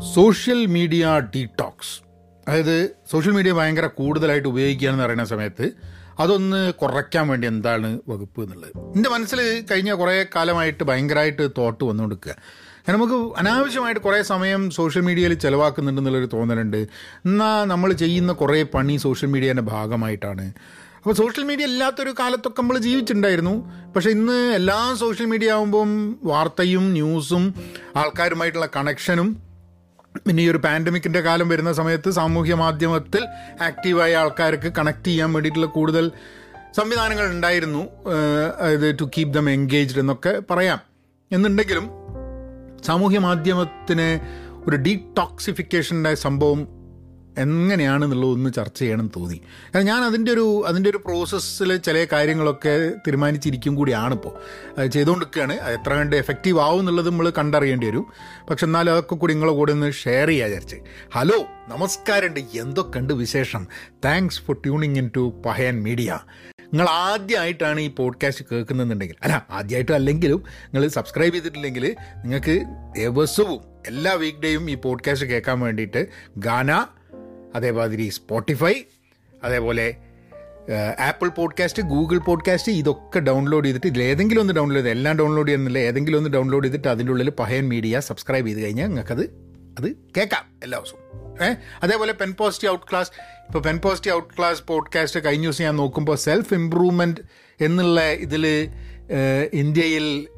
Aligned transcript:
Social 0.00 0.66
media 0.66 1.20
detox. 1.36 2.02
അതായത് 2.48 2.96
social 3.10 3.32
media 3.32 3.52
ഭയങ്കര 3.52 3.86
കൂടുതലായിട്ട് 3.86 4.48
ഉപയോഗിക്കുകയാണെന്ന് 4.48 5.04
പറയുന്ന 5.04 5.24
സമയത്ത് 5.24 5.70
അതൊന്ന് 6.18 6.72
കുറയ്ക്കാൻ 6.72 7.28
വേണ്ടി 7.28 7.46
എന്താണ് 7.46 7.98
വകുപ്പ് 8.08 8.40
എന്നുള്ളത്. 8.42 8.78
എന്റെ 8.96 9.10
മനസ്സിൽ 9.10 9.64
കഴിഞ്ഞ 9.70 9.92
കുറേ 9.92 10.26
കാലമായിട്ട് 10.34 10.84
ഭയങ്കരമായിട്ട് 10.84 11.50
തോട്ട് 11.58 11.84
വന്നുകൊടുക്കുക 11.84 12.30
കാരണം 12.30 13.00
നമുക്ക് 13.00 13.38
അനാവശ്യമായിട്ട് 13.38 14.00
കുറേ 14.00 14.22
സമയം 14.22 14.70
സോഷ്യൽ 14.70 15.02
മീഡിയയിൽ 15.02 15.34
ചിലവാക്കുന്നുണ്ടെന്നുള്ളൊരു 15.34 16.28
തോന്നലുണ്ട്. 16.32 16.88
എന്നാൽ 17.26 17.64
നമ്മൾ 17.64 17.92
ചെയ്യുന്ന 17.92 18.32
കുറേ 18.32 18.62
പണി 18.62 18.96
സോഷ്യൽ 18.96 19.28
മീഡിയേന്റെ 19.28 19.62
ഭാഗമായിട്ടാണ്. 19.62 20.52
അപ്പോൾ 20.96 21.14
സോഷ്യൽ 21.14 21.44
മീഡിയ 21.44 21.64
ഇല്ലാത്തൊരു 21.64 22.14
കാലത്തൊക്കെ 22.20 22.62
നമ്മൾ 22.62 22.78
ജീവിച്ചിട്ടുണ്ടായിരുന്നു. 22.78 23.72
പക്ഷേ 23.92 24.10
ഇന്ന് 24.10 24.54
എല്ലാ 24.54 24.94
സോഷ്യൽ 24.94 25.26
മീഡിയ 25.26 25.52
ആകുമ്പം 25.52 26.18
വാർത്തയും 26.24 26.92
ന്യൂസും 26.92 27.54
ആൾക്കാരുമായിട്ടുള്ള 27.96 28.68
കണക്ഷനും 28.76 29.49
പിന്നെ 30.18 30.42
ഈ 30.42 30.50
ഒരു 30.50 30.58
പാൻഡമിക്കിന്റെ 30.58 31.20
കാലം 31.20 31.48
വരുന്ന 31.48 31.72
സമയത്ത് 31.72 32.10
സാമൂഹ്യ 32.10 32.54
മാധ്യമത്തിൽ 32.54 33.26
ആക്റ്റീവായ 33.62 34.16
ആൾക്കാർക്ക് 34.16 34.72
കണക്ട് 34.78 35.06
ചെയ്യാൻ 35.06 35.32
വേണ്ടിയിട്ടുള്ള 35.32 35.66
കൂടുതൽ 35.66 36.12
സംവിധാനങ്ങൾ 36.76 37.26
ഉണ്ടായിരുന്നു. 37.26 37.88
അതായത് 38.60 38.96
ടു 39.00 39.10
കീപ് 39.18 39.34
ദം 39.34 39.50
എൻഗേജ്ഡ് 39.50 40.00
എന്നൊക്കെ 40.00 40.42
പറയാം. 40.50 40.80
എന്നുണ്ടെങ്കിലും 41.32 41.90
സാമൂഹ്യ 42.86 43.18
മാധ്യമത്തിന് 43.18 44.08
ഒരു 44.68 44.76
ഡീടോക്സിഫിക്കേഷന്റെ 44.76 46.14
സംഭവം 46.14 46.79
എങ്ങനെയാണെന്നുള്ളത് 47.40 48.30
ഒന്ന് 48.30 48.50
ചർച്ച 48.52 48.78
ചെയ്യണമെന്ന് 48.78 49.20
തോന്നി. 49.20 49.40
കാരണം 49.74 49.86
ഞാൻ 49.86 50.02
അതിന്റെ 50.02 50.32
ഒരു 50.32 50.64
അതിന്റെ 50.66 50.90
ഒരു 50.90 50.96
പ്രോസസ്സിൽ 50.96 51.76
ചില 51.76 52.06
കാര്യങ്ങളൊക്കെ 52.12 52.90
തീരുമാനിച്ചിരിക്കും 53.06 53.74
കൂടിയാണ് 53.74 54.14
ഇപ്പോൾ 54.14 54.86
ചെയ്തുകൊണ്ടിരിക്കുകയാണ്. 54.86 55.52
എത്ര 55.52 55.94
കണ്ട് 55.94 56.16
എഫക്റ്റീവ് 56.16 56.60
ആവും 56.60 56.80
എന്നുള്ളത് 56.80 57.10
നമ്മൾ 57.10 57.32
കണ്ടറിയേണ്ടി 57.38 57.86
വരും. 57.86 58.06
പക്ഷെ 58.50 58.66
എന്നാലും 58.66 58.92
അതൊക്കെ 58.92 59.14
കൂടി 59.14 59.32
നിങ്ങളെ 59.32 59.52
കൂടെ 59.52 59.72
ഒന്ന് 59.72 59.92
ഷെയർ 59.92 60.28
ചെയ്യാൻ 60.28 60.48
വിചാരിച്ച്. 60.48 60.76
ഹലോ 61.14 61.46
നമസ്കാരമുണ്ട് 61.68 62.40
എന്തൊക്കെയുണ്ട് 62.40 63.12
വിശേഷം? 63.12 63.66
Thanks 64.04 64.40
for 64.40 64.56
tuning 64.56 64.98
in 64.98 65.10
to 65.16 65.42
Pahayan 65.46 65.82
media 65.82 66.18
നിങ്ങൾ 66.72 66.88
ആദ്യമായിട്ടാണ് 66.88 67.80
ഈ 67.80 67.88
പോഡ്കാസ്റ്റ് 67.88 68.44
കേൾക്കുന്നുണ്ടെങ്കിൽ 68.52 69.14
അല്ല 69.22 69.46
ആദ്യമായിട്ടും 69.50 69.94
അല്ലെങ്കിലും 69.94 70.42
നിങ്ങൾ 70.64 70.88
സബ്സ്ക്രൈബ് 70.88 71.34
ചെയ്തിട്ടില്ലെങ്കിൽ 71.34 71.96
നിങ്ങൾക്ക് 72.22 72.60
ദിവസവും 72.96 73.60
എല്ലാ 73.86 74.12
വീക്ക് 74.12 74.38
ഡേയും 74.38 74.70
ഈ 74.70 74.74
പോഡ്കാസ്റ്റ് 74.74 75.26
കേൾക്കാൻ 75.26 75.60
വേണ്ടിയിട്ട് 75.60 76.06
ഗാന 76.38 76.86
അതേമാതിരി 77.54 78.08
സ്പോട്ടിഫൈ 78.08 78.74
അതേപോലെ 79.44 79.96
ആപ്പിൾ 80.98 81.28
പോഡ്കാസ്റ്റ് 81.28 81.82
ഗൂഗിൾ 81.82 82.18
പോഡ്കാസ്റ്റ് 82.18 82.72
ഇതൊക്കെ 82.72 83.20
ഡൗൺലോഡ് 83.20 83.64
ചെയ്തിട്ട് 83.64 83.86
ഇതിൽ 83.86 84.02
ഏതെങ്കിലും 84.02 84.40
ഒന്ന് 84.40 84.52
ഡൗൺലോഡ് 84.52 84.76
ചെയ്ത് 84.76 84.90
എല്ലാം 84.90 85.18
ഡൗൺലോഡ് 85.18 85.48
ചെയ്യുന്നില്ല 85.48 85.78
ഏതെങ്കിലും 85.78 86.18
ഒന്ന് 86.18 86.30
ഡൗൺലോഡ് 86.30 86.64
ചെയ്തിട്ട് 86.64 86.88
അതിന്റെ 86.88 87.12
ഉള്ളിൽ 87.12 87.30
പഹയൻ 87.30 87.68
മീഡിയ 87.68 88.00
സബ്സ്ക്രൈബ് 88.00 88.46
ചെയ്ത് 88.46 88.60
കഴിഞ്ഞാൽ 88.60 88.86
നിങ്ങൾക്കത് 88.86 89.22
അത് 89.78 89.92
കേൾക്കാം 90.16 90.44
എല്ലാ 90.62 90.78
ദിവസവും. 90.78 91.00
ഏഹ് 91.44 91.56
അതേപോലെ 91.82 92.12
പെൻ 92.12 92.32
പോസിറ്റീവ് 92.32 92.72
ഔട്ട് 92.72 92.86
ക്ലാസ് 92.90 93.10
ഇപ്പോൾ 93.46 93.58
Pen 93.58 93.78
Positive 93.78 94.16
out 94.16 94.38
class 94.38 94.62
podcast 94.66 95.24
കഴിഞ്ഞ 95.24 95.42
ദിവസം 95.42 95.64
ഞാൻ 95.64 95.76
നോക്കുമ്പോൾ 95.76 96.16
സെൽഫ് 96.16 96.54
ഇമ്പ്രൂവ്മെന്റ് 96.54 97.20
എന്നുള്ള 97.60 98.12
ഇതിൽ 98.12 98.68
ഇന്ത്യയിൽ 99.52 100.28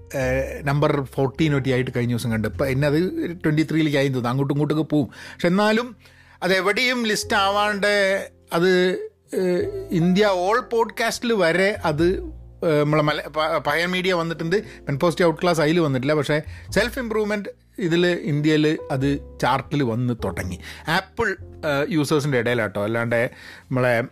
നമ്പർ 0.65 1.05
ഫോർട്ടീൻ 1.05 1.55
ഒറ്റി 1.55 1.71
ആയിട്ട് 1.71 1.91
കഴിഞ്ഞ 1.97 2.13
ദിവസം 2.13 2.33
കണ്ട്. 2.33 2.49
ഇപ്പം 2.49 2.69
എന്നെ 2.69 2.89
അത് 2.89 3.37
ട്വന്റി 3.45 3.63
ത്രീയിലേക്ക് 3.63 3.99
ആയി 3.99 4.07
തോന്നുന്നു. 4.07 4.29
അങ്ങോട്ടും 4.29 4.55
ഇങ്ങോട്ടൊക്കെ 4.55 4.83
പോവും. 4.83 5.07
പക്ഷെ 5.07 5.47
എന്നാലും 5.47 5.97
അതെവിടെയും 6.43 7.07
ലിസ്റ്റ് 7.07 7.35
ആവാണ്ട് 7.35 8.31
അത് 8.53 8.93
ഇന്ത്യ 9.91 10.27
ഓൾ 10.27 10.61
പോഡ്കാസ്റ്റിൽ 10.61 11.33
വരെ 11.33 11.81
അത് 11.85 12.23
നമ്മളെ 12.85 13.03
മല 13.03 13.21
പയർ 13.67 13.87
മീഡിയ 13.87 14.13
വന്നിട്ടുണ്ട്. 14.13 14.57
പെൻ 14.85 14.99
പോസ്റ്റ് 14.99 15.25
ഔട്ട് 15.25 15.43
ക്ലാസ് 15.43 15.61
അതിൽ 15.61 15.81
വന്നിട്ടില്ല. 15.81 16.15
പക്ഷേ 16.15 16.43
സെൽഫ് 16.71 16.99
ഇമ്പ്രൂവ്മെന്റ് 16.99 17.49
ഇതിൽ 17.79 18.07
ഇന്ത്യയിൽ 18.07 18.79
അത് 18.91 19.39
ചാർട്ടിൽ 19.43 19.83
വന്ന് 19.83 20.15
തുടങ്ങി. 20.25 20.59
ആപ്പിൾ 20.89 21.37
യൂസേഴ്സിന്റെ 21.89 22.39
ഇടയിലാട്ടോ. 22.39 22.85
അല്ലാണ്ട് 22.85 23.31
നമ്മളെ 23.37 24.05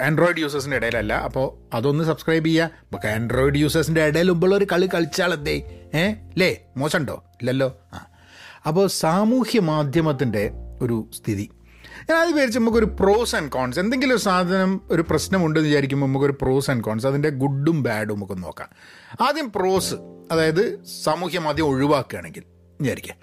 ആൻഡ്രോയിഡ് 0.00 0.38
യൂസേഴ്സിന്റെ 0.38 0.76
ഇടയിലല്ല. 0.76 1.12
അപ്പോൾ 1.12 1.76
അതൊന്ന് 1.76 2.04
സബ്സ്ക്രൈബ് 2.04 2.46
ചെയ്യുക 2.46 2.64
അപ്പോൾ 2.64 3.06
ആൻഡ്രോയിഡ് 3.08 3.56
യൂസേഴ്സിന്റെ 3.56 4.04
ഇടയിൽ 4.04 4.30
മുമ്പുള്ളൊരു 4.30 4.66
കളി 4.72 4.88
കളിച്ചാളെന്തേ 4.94 5.86
ഏ 5.94 6.14
ലേ 6.38 6.56
മോശമുണ്ടോ? 6.76 7.24
ഇല്ലല്ലോ? 7.40 7.76
ആ. 7.92 8.06
അപ്പോൾ 8.66 8.88
സാമൂഹ്യ 8.88 9.60
മാധ്യമത്തിന്റെ 9.60 10.50
ഒരു 10.80 11.06
സ്ഥിതി. 11.14 11.50
ഞാൻ 12.10 12.18
അത് 12.18 12.32
വിചാരിച്ച് 12.32 12.58
നമുക്കൊരു 12.58 12.86
പ്രോസ് 12.86 13.36
ആൻഡ് 13.36 13.50
കോൺസ് 13.50 13.80
എന്തെങ്കിലും 13.80 14.14
ഒരു 14.14 14.22
സാധനം 14.22 14.80
ഒരു 14.90 15.04
പ്രശ്നമുണ്ടെന്ന് 15.10 15.68
വിചാരിക്കുമ്പോൾ 15.68 16.06
നമുക്കൊരു 16.06 16.32
പ്രോസ് 16.42 16.70
ആൻഡ് 16.70 16.84
കോൺസ് 16.84 17.06
അതിന്റെ 17.06 17.28
ഗുഡും 17.28 17.82
ബാഡും 17.82 18.16
നമുക്ക് 18.16 18.42
നോക്കാം. 18.42 18.68
ആദ്യം 19.20 19.52
പ്രോസ് 19.56 19.94
അതായത് 20.32 20.84
സാമൂഹ്യ 21.04 21.40
ആദ്യം 21.40 21.66
ഒഴിവാക്കുകയാണെങ്കിൽ 21.66 22.42
വിചാരിക്കുക. 22.80 23.14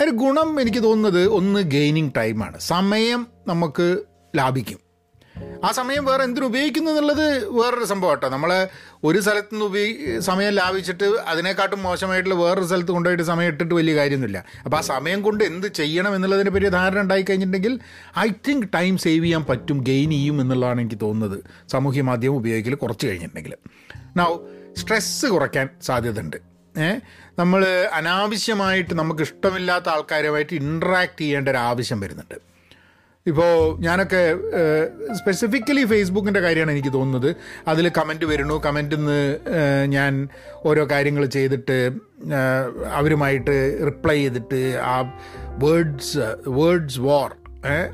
അതിന് 0.00 0.16
ഗുണം 0.16 0.60
എനിക്ക് 0.60 0.82
തോന്നുന്നത് 0.82 1.26
ഒന്ന് 1.26 1.60
ഗെയിനിങ് 1.60 2.10
ടൈമാണ് 2.16 2.60
സമയം 2.60 3.26
നമുക്ക് 3.46 4.02
ലാഭിക്കും. 4.36 4.85
ആ 5.64 5.72
സമയം 5.72 6.04
വേറെ 6.04 6.22
എന്തിനു 6.24 6.46
ഉപയോഗിക്കുന്നു 6.46 6.90
എന്നുള്ളത് 6.90 7.24
വേറൊരു 7.48 7.84
സംഭവം 7.84 8.10
കേട്ടോ 8.10 8.28
നമ്മൾ 8.28 8.68
ഒരു 9.04 9.18
സ്ഥലത്ത് 9.20 9.48
നിന്ന് 9.52 9.66
ഉപയോഗി 9.66 10.20
സമയം 10.20 10.52
ലാഭിച്ചിട്ട് 10.52 11.04
അതിനെക്കാട്ടും 11.04 11.82
മോശമായിട്ടുള്ള 11.82 12.34
വേറൊരു 12.34 12.66
സ്ഥലത്ത് 12.66 12.92
കൊണ്ടുപോയിട്ട് 12.92 13.22
സമയം 13.22 13.46
ഇട്ടിട്ട് 13.46 13.74
വലിയ 13.74 13.96
കാര്യമൊന്നുമില്ല. 13.96 14.44
അപ്പോൾ 14.64 14.76
ആ 14.76 14.80
സമയം 14.80 15.22
കൊണ്ട് 15.22 15.44
എന്ത് 15.44 15.66
ചെയ്യണം 15.66 16.14
എന്നുള്ളതിനെ 16.14 16.50
പറ്റി 16.50 16.68
ധാരണ 16.68 17.00
ഉണ്ടായി 17.00 17.22
കഴിഞ്ഞിട്ടുണ്ടെങ്കിൽ 17.22 17.80
ഐ 18.18 18.28
തിങ്ക് 18.48 18.66
ടൈം 18.74 18.98
സേവ് 18.98 19.24
ചെയ്യാൻ 19.24 19.44
പറ്റും 19.44 19.78
ഗെയിൻ 19.78 20.10
ചെയ്യും 20.10 20.40
എന്നുള്ളതാണ് 20.40 20.80
എനിക്ക് 20.80 21.00
തോന്നുന്നത്. 21.02 21.38
സാമൂഹ്യ 21.72 22.02
മാധ്യമം 22.02 22.36
ഉപയോഗിക്കൽ 22.36 22.74
കുറച്ച് 22.74 23.06
കഴിഞ്ഞിട്ടുണ്ടെങ്കിൽ. 23.06 23.54
നൗ 24.16 24.30
സ്ട്രെസ്സ് 24.76 25.26
കുറയ്ക്കാൻ 25.26 25.68
സാധ്യതയുണ്ട്. 25.82 26.36
നമ്മൾ 27.38 27.88
അനാവശ്യമായിട്ട് 27.92 28.94
നമുക്ക് 28.94 29.20
ഇഷ്ടമില്ലാത്ത 29.20 29.88
ആൾക്കാരുമായിട്ട് 29.88 30.54
ഇൻട്രാക്ട് 30.54 31.20
ചെയ്യേണ്ട 31.20 31.48
ഒരു 31.48 31.56
ആവശ്യം 31.56 32.00
വരുന്നുണ്ട്. 32.00 32.55
ഇപ്പോൾ 33.26 33.80
ഞാനൊക്കെ 33.80 34.22
സ്പെസിഫിക്കലി 35.14 35.84
ഫേസ്ബുക്കിന്റെ 35.84 36.40
കാര്യമാണ് 36.40 36.70
എനിക്ക് 36.70 36.92
തോന്നുന്നത്. 36.92 37.36
അതിൽ 37.68 37.86
കമന്റ് 37.98 38.24
വരുന്നു. 38.24 38.62
കമന്റിൽ 38.66 38.96
നിന്ന് 38.96 39.20
ഞാൻ 39.86 40.28
ഓരോ 40.64 40.84
കാര്യങ്ങൾ 40.90 41.26
ചെയ്തിട്ട് 41.26 41.78
അവരുമായിട്ട് 42.92 43.56
റിപ്ലൈ 43.86 44.16
ചെയ്തിട്ട് 44.16 44.60
ആ 44.82 44.96
വേർഡ്സ് 45.64 46.18
വേർഡ്സ് 46.48 47.00
വാർ 47.00 47.34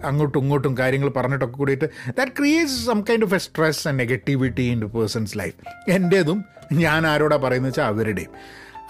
അങ്ങോട്ടും 0.04 0.38
ഇങ്ങോട്ടും 0.38 0.78
കാര്യങ്ങൾ 0.78 1.08
പറഞ്ഞിട്ടൊക്കെ 1.08 1.56
കൂടിയിട്ട് 1.56 1.84
that 2.18 2.32
creates 2.38 2.86
some 2.86 3.00
kind 3.10 3.24
of 3.24 3.34
a 3.34 3.38
stress 3.38 3.88
and 3.88 4.00
negativity 4.00 4.62
in 4.62 4.80
person's 4.80 5.38
life 5.38 5.90
എന്റേതും 5.90 6.44
ഞാൻ 6.72 7.06
ആരോടാ 7.06 7.36
പറയുന്നത് 7.36 7.70
വെച്ചാൽ 7.70 7.84
അവരുടെയും. 7.84 8.32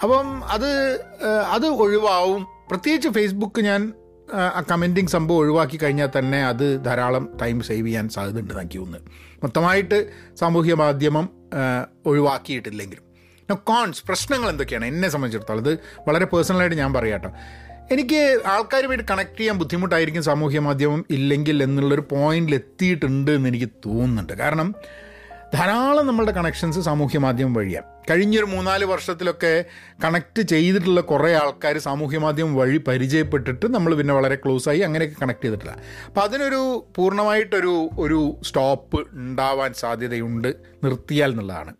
അപ്പം 0.03 0.43
അത് 0.45 0.69
അത് 1.55 1.65
ഒഴിവാവും. 1.65 2.47
പ്രത്യേകിച്ച് 2.69 3.09
ഫേസ്ബുക്ക് 3.09 3.61
ഞാൻ 3.61 3.93
ആ 4.33 4.63
കമന്റിങ് 4.71 5.07
സംഭവം 5.07 5.37
ഒഴിവാക്കി 5.37 5.77
കഴിഞ്ഞാൽ 5.77 6.09
തന്നെ 6.17 6.45
അത് 6.45 6.85
ധാരാളം 6.85 7.37
ടൈം 7.41 7.61
സേവ് 7.61 7.87
ചെയ്യാൻ 7.87 8.09
സാധ്യതയുണ്ട് 8.09 8.53
എനിക്ക് 8.53 8.79
തോന്നുന്നു 8.79 9.11
മൊത്തമായിട്ട് 9.43 10.09
സാമൂഹ്യ 10.35 10.73
മാധ്യമം 10.73 11.29
ഒഴിവാക്കിയിട്ടില്ലെങ്കിലും. 12.05 13.03
കോൺസ് 13.53 14.03
പ്രശ്നങ്ങൾ 14.07 14.49
എന്തൊക്കെയാണ്? 14.49 14.85
എന്നെ 14.85 15.09
സംബന്ധിച്ചിടത്തോളം 15.09 15.59
ഇത് 15.59 15.79
വളരെ 16.07 16.25
പേഴ്സണലായിട്ട് 16.25 16.75
ഞാൻ 16.75 16.93
പറയാട്ടോ 16.93 17.31
എനിക്ക് 17.91 18.39
ആൾക്കാരുമായിട്ട് 18.47 19.05
കണക്ട് 19.11 19.39
ചെയ്യാൻ 19.39 19.57
ബുദ്ധിമുട്ടായിരിക്കും 19.57 20.23
സാമൂഹ്യ 20.23 20.59
മാധ്യമം 20.59 21.05
ഇല്ലെങ്കിൽ 21.09 21.63
എന്നുള്ളൊരു 21.63 22.03
പോയിന്റിൽ 22.11 22.55
എത്തിയിട്ടുണ്ട് 22.55 23.31
എന്ന് 23.31 23.49
എനിക്ക് 23.49 23.69
തോന്നുന്നുണ്ട്. 23.85 24.33
കാരണം 24.33 24.75
ധാരാളം 25.53 26.07
നമ്മളുടെ 26.07 26.31
കണക്ഷൻസ് 26.31 26.79
സാമൂഹ്യ 26.79 27.19
മാധ്യമം 27.19 27.53
വഴിയാണ് 27.53 27.85
കഴിഞ്ഞൊരു 28.11 28.45
മൂന്നാൽ 28.45 28.83
വർഷത്തിലൊക്കെ 28.83 29.65
കണക്ട് 30.03 30.41
ചെയ്തിട്ടുള്ള 30.41 31.01
കുറേ 31.01 31.33
ആൾക്കാർ 31.33 31.77
സാമൂഹ്യ 31.77 32.17
മാധ്യമം 32.17 32.55
വഴി 32.55 32.77
പരിചയപ്പെട്ടിട്ട് 32.77 33.65
നമ്മൾ 33.65 33.95
പിന്നെ 33.95 34.13
വളരെ 34.13 34.35
ക്ലോസ് 34.35 34.69
ആയി 34.69 34.79
അങ്ങനെയൊക്കെ 34.79 35.21
കണക്ട് 35.21 35.43
ചെയ്തിട്ടില്ല. 35.43 35.75
അപ്പോൾ 36.05 36.21
അതിനൊരു 36.21 36.87
പൂർണമായിട്ടൊരു 36.95 37.89
ഒരു 37.99 38.39
സ്റ്റോപ്പ് 38.43 39.07
ഉണ്ടാവാൻ 39.13 39.73
സാധ്യതയുണ്ട് 39.73 40.55
നിർത്തിയാൽ 40.83 41.29
എന്നുള്ളതാണ്. 41.29 41.73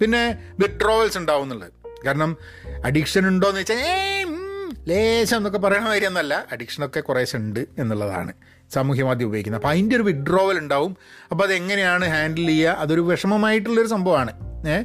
പിന്നെ 0.00 0.38
വിഡ്രോവൽസ് 0.60 1.18
ഉണ്ടാവും 1.18 1.42
എന്നുള്ളത്. 1.42 1.72
കാരണം 2.06 2.36
അഡിക്ഷൻ 2.84 3.26
ഉണ്ടോ 3.26 3.48
എന്ന് 3.48 3.60
വെച്ചാൽ 3.60 4.36
ലേശം 4.88 5.36
എന്നൊക്കെ 5.36 5.58
പറയണ 5.58 5.84
മാതിരി 5.84 6.06
അഡിക്ഷനൊക്കെ 6.52 7.00
കുറേശ്ശെ 7.00 7.36
ഉണ്ട് 7.36 7.60
എന്നുള്ളതാണ്. 7.78 8.32
സാമൂഹ്യ 8.74 9.02
മാധ്യമം 9.02 9.28
ഉപയോഗിക്കുന്നത്. 9.28 9.62
അപ്പോൾ 9.62 9.72
അതിന്റെ 9.72 9.96
ഒരു 9.96 10.02
വിഡ്രോവൽ 10.02 10.58
ഉണ്ടാവും. 10.58 10.96
അപ്പോൾ 11.30 11.44
അതെങ്ങനെയാണ് 11.44 12.08
ഹാൻഡിൽ 12.08 12.46
ചെയ്യുക? 12.46 12.70
അതൊരു 12.70 13.00
വിഷമമായിട്ടുള്ളൊരു 13.00 13.88
സംഭവമാണ്. 13.88 14.32
ഏഹ് 14.68 14.84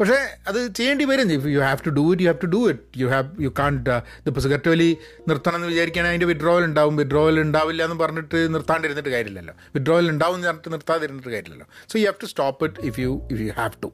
പക്ഷേ 0.00 0.14
അത് 0.48 0.74
ചെയ്യേണ്ടി 0.74 1.04
വരും. 1.04 1.50
You 1.50 1.60
have 1.60 1.86
to 1.86 1.90
do 1.90 2.12
it 2.12 2.22
you 2.22 2.28
have 2.28 2.42
to 2.42 2.46
do 2.46 2.68
it 2.68 2.80
you 2.96 3.06
have 3.06 3.42
you 3.42 3.54
can 3.58 3.84
ഇതിപ്പോൾ 3.88 4.40
സിഗരറ്റ് 4.40 4.68
വലി 4.68 4.96
നിർത്തണം 5.28 5.56
എന്ന് 5.56 5.68
വിചാരിക്കുകയാണെങ്കിൽ 5.68 6.26
അതിന്റെ 6.26 6.26
വിഡ്രോവൽ 6.26 6.64
ഉണ്ടാവും. 6.64 6.96
വിഡ്രോവൽ 6.96 7.40
ഉണ്ടാവില്ല 7.40 7.84
എന്ന് 7.84 7.96
പറഞ്ഞിട്ട് 7.96 8.54
നിർത്താണ്ടിരുന്നിട്ട് 8.54 9.08
കാര്യമില്ലല്ലോ. 9.08 9.54
വിഡ്രോവൽ 9.74 10.08
ഉണ്ടാവും 10.08 10.34
എന്ന് 10.34 10.48
പറഞ്ഞിട്ട് 10.48 10.72
നിർത്താതിരുന്നിട്ട് 10.72 11.28
കാര്യമില്ലല്ലോ. 11.28 11.66
So 11.92 11.98
you 11.98 12.04
have 12.04 12.22
to 12.22 12.26
stop 12.26 12.64
it 12.64 12.80
if 12.80 13.00
you 13.00 13.28
if 13.32 13.40
you 13.40 13.52
have 13.52 13.82
to 13.82 13.92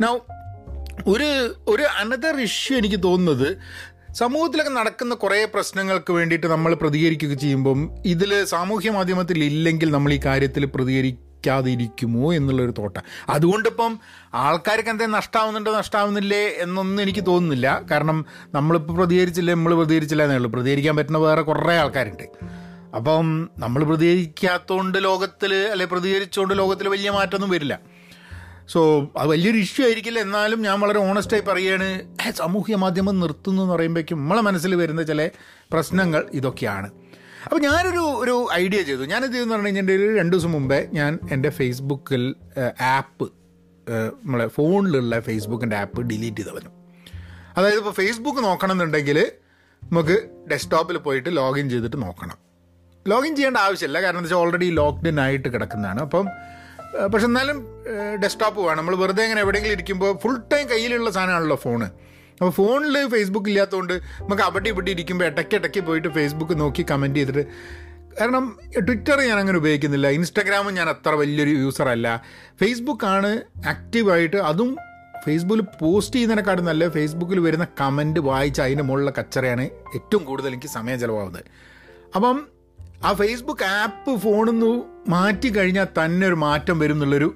now 0.00 0.18
ഒരു 1.06 1.54
ഒരു 1.68 1.82
അനദർ 1.82 2.36
ഇഷ്യൂ 2.36 2.78
എനിക്ക് 2.78 3.02
തോന്നുന്നത് 3.02 3.56
സമൂഹത്തിലൊക്കെ 4.16 4.70
നടക്കുന്ന 4.70 5.14
കുറേ 5.14 5.44
പ്രശ്നങ്ങൾക്ക് 5.44 6.12
വേണ്ടിയിട്ട് 6.12 6.46
നമ്മൾ 6.46 6.74
പ്രതികരിക്കുകയൊക്കെ 6.74 7.38
ചെയ്യുമ്പം 7.42 7.90
ഇതിൽ 8.06 8.44
സാമൂഹ്യ 8.44 8.90
മാധ്യമത്തിൽ 8.90 9.44
ഇല്ലെങ്കിൽ 9.44 9.90
നമ്മൾ 9.90 10.12
ഈ 10.12 10.20
കാര്യത്തിൽ 10.26 10.64
പ്രതികരിക്കാതിരിക്കുമോ 10.66 12.34
എന്നുള്ളൊരു 12.34 12.74
തോട്ട. 12.78 12.98
അതുകൊണ്ടിപ്പം 13.28 14.00
ആൾക്കാർക്ക് 14.34 14.88
എന്തെങ്കിലും 14.88 15.16
നഷ്ടമാവുന്നുണ്ടോ 15.16 15.76
നഷ്ടമാവുന്നില്ലേ 15.76 16.48
എന്നൊന്നും 16.48 17.02
എനിക്ക് 17.02 17.26
തോന്നുന്നില്ല. 17.26 17.82
കാരണം 17.90 18.26
നമ്മളിപ്പോൾ 18.54 18.92
പ്രതികരിച്ചില്ല 18.92 19.54
നമ്മൾ 19.54 19.74
പ്രതികരിച്ചില്ല 19.74 20.22
എന്നേ 20.22 20.36
ഉള്ളൂ. 20.36 20.50
പ്രതികരിക്കാൻ 20.50 20.96
പറ്റുന്ന 20.96 21.18
വേറെ 21.18 21.42
കുറേ 21.42 21.76
ആൾക്കാരുണ്ട്. 21.76 22.26
അപ്പം 22.96 23.50
നമ്മൾ 23.58 23.84
പ്രതികരിക്കാത്തതുകൊണ്ട് 23.84 25.04
ലോകത്തിൽ 25.04 25.54
അല്ലെ 25.54 25.86
പ്രതികരിച്ചുകൊണ്ട് 25.86 26.58
ലോകത്തിൽ 26.58 26.88
വലിയ 26.88 27.10
മാറ്റമൊന്നും 27.10 27.50
വരില്ല. 27.50 27.93
സോ 28.68 28.80
അത് 29.18 29.28
വലിയൊരു 29.28 29.58
ഇഷ്യൂ 29.58 29.86
ആയിരിക്കില്ല. 29.86 30.18
എന്നാലും 30.18 30.62
ഞാൻ 30.62 30.80
വളരെ 30.80 30.98
ഓണസ്റ്റായി 30.98 31.42
പറയുകയാണ് 31.42 31.88
"ഏ, 32.26 32.30
സാമൂഹ്യ 32.30 32.76
മാധ്യമം 32.76 33.20
നിർത്തുന്നു 33.20 33.62
എന്ന് 33.62 33.74
പറയുമ്പോഴേക്കും 33.74 34.18
നമ്മളെ 34.18 34.40
മനസ്സിൽ 34.40 34.74
വരുന്ന 34.74 35.02
ചില 35.02 35.30
പ്രശ്നങ്ങൾ 35.72 36.30
ഇതൊക്കെയാണ്. 36.32 36.88
അപ്പോൾ 37.44 37.60
ഞാനൊരു 37.60 37.98
ഒരു 37.98 38.48
ഐഡിയ 38.52 38.82
ചെയ്തു. 38.82 39.04
ഞാനിത് 39.04 39.36
എന്ന് 39.36 39.54
പറഞ്ഞു 39.54 39.92
ഒരു 39.92 40.16
രണ്ട് 40.18 40.36
ദിവസം 40.36 40.52
മുമ്പേ 40.52 40.88
ഞാൻ 40.92 41.18
എന്റെ 41.32 41.48
ഫേസ്ബുക്കിൽ 41.48 42.34
ആപ്പ് 42.82 43.26
നമ്മളെ 44.24 44.46
ഫോണിലുള്ള 44.48 45.20
ഫേസ്ബുക്കിന്റെ 45.20 45.76
ആപ്പ് 45.76 46.02
ഡിലീറ്റ് 46.02 46.36
ചെയ്ത് 46.36 46.50
കളഞ്ഞു. 46.50 46.70
അതായത് 47.56 47.76
ഇപ്പോൾ 47.76 47.90
ഫേസ്ബുക്ക് 47.90 48.44
നോക്കണം 48.44 48.72
എന്നുണ്ടെങ്കിൽ 48.72 49.18
നമുക്ക് 49.82 50.16
ഡെസ്ക്ടോപ്പിൽ 50.50 50.96
പോയിട്ട് 50.98 51.36
ലോഗിൻ 51.36 51.70
ചെയ്തിട്ട് 51.70 52.02
നോക്കണം. 52.02 52.38
ലോഗിൻ 53.06 53.36
ചെയ്യേണ്ട 53.36 53.56
ആവശ്യമില്ല. 53.56 54.02
കാരണം 54.02 54.18
എന്താ 54.18 54.26
വെച്ചാൽ 54.26 54.36
ഓൾറെഡി 54.36 54.70
ലോക്ക്ഡ് 54.70 55.20
ആയിട്ട് 55.20 55.48
കിടക്കുന്നതാണ്. 55.48 56.00
അപ്പം 56.00 56.26
പക്ഷെ 57.12 57.26
എന്നാലും 57.26 57.58
ഡെസ്ക്ടോപ്പ് 58.24 58.60
വേണം. 58.66 58.80
നമ്മൾ 58.80 58.96
വെറുതെ 58.96 59.22
ഇങ്ങനെ 59.22 59.40
എവിടെയെങ്കിലും 59.40 59.76
ഇരിക്കുമ്പോൾ 59.76 60.18
ഫുൾ 60.22 60.36
ടൈം 60.52 60.68
കയ്യിലുള്ള 60.68 61.10
സാധനമാണല്ലോ 61.10 61.56
ഫോണ് 61.56 61.88
അപ്പോൾ 62.40 62.50
ഫോണിൽ 62.50 63.08
ഫേസ്ബുക്ക് 63.08 63.48
ഇല്ലാത്തതുകൊണ്ട് 63.48 63.92
നമുക്ക് 64.20 64.42
അവിടെ 64.42 64.68
ഇവിടെ 64.68 64.90
ഇരിക്കുമ്പോൾ 64.90 65.24
ഇടയ്ക്ക് 65.24 65.54
ഇടയ്ക്ക് 65.54 65.80
പോയിട്ട് 65.80 66.08
ഫേസ്ബുക്ക് 66.08 66.60
നോക്കി 66.60 66.84
കമന്റ് 66.90 67.18
ചെയ്തിട്ട് 67.18 67.44
കാരണം 68.20 68.44
ട്വിറ്റർ 68.86 69.18
ഞാൻ 69.28 69.38
അങ്ങനെ 69.38 69.58
ഉപയോഗിക്കുന്നില്ല. 69.58 70.08
ഇൻസ്റ്റാഗ്രാമും 70.08 70.74
ഞാൻ 70.74 70.88
അത്ര 70.88 71.10
വലിയൊരു 71.10 71.50
യൂസറല്ല 71.50 72.08
ഫേസ്ബുക്കാണ് 72.60 73.42
ആക്റ്റീവായിട്ട് 73.66 74.36
അതും 74.36 74.76
ഫേസ്ബുക്കിൽ 75.24 75.64
പോസ്റ്റ് 75.80 76.14
ചെയ്യുന്നതിനെക്കാട്ടും 76.14 76.64
നല്ല 76.64 76.88
ഫേസ്ബുക്കിൽ 76.88 77.38
വരുന്ന 77.40 77.66
കമന്റ് 77.80 78.20
വായിച്ച് 78.20 78.60
അതിന്റെ 78.62 78.84
മുകളിലുള്ള 78.84 79.12
കച്ചറയാണ് 79.18 79.64
ഏറ്റവും 79.94 80.24
കൂടുതൽ 80.24 80.48
എനിക്ക് 80.48 80.66
സമയം 80.66 81.00
ചിലവാകുന്നത്. 81.00 81.44
അപ്പം 82.16 82.36
ആ 83.06 83.10
ഫേസ്ബുക്ക് 83.20 83.64
ആപ്പ് 83.80 84.12
ഫോണിൽ 84.24 84.52
നിന്ന് 84.52 84.70
മാറ്റി 85.14 85.48
കഴിഞ്ഞാൽ 85.56 85.88
തന്നെ 85.98 86.24
ഒരു 86.30 86.36
മാറ്റം 86.44 86.76
വരും 86.82 86.96
എന്നുള്ളൊരു 86.96 87.28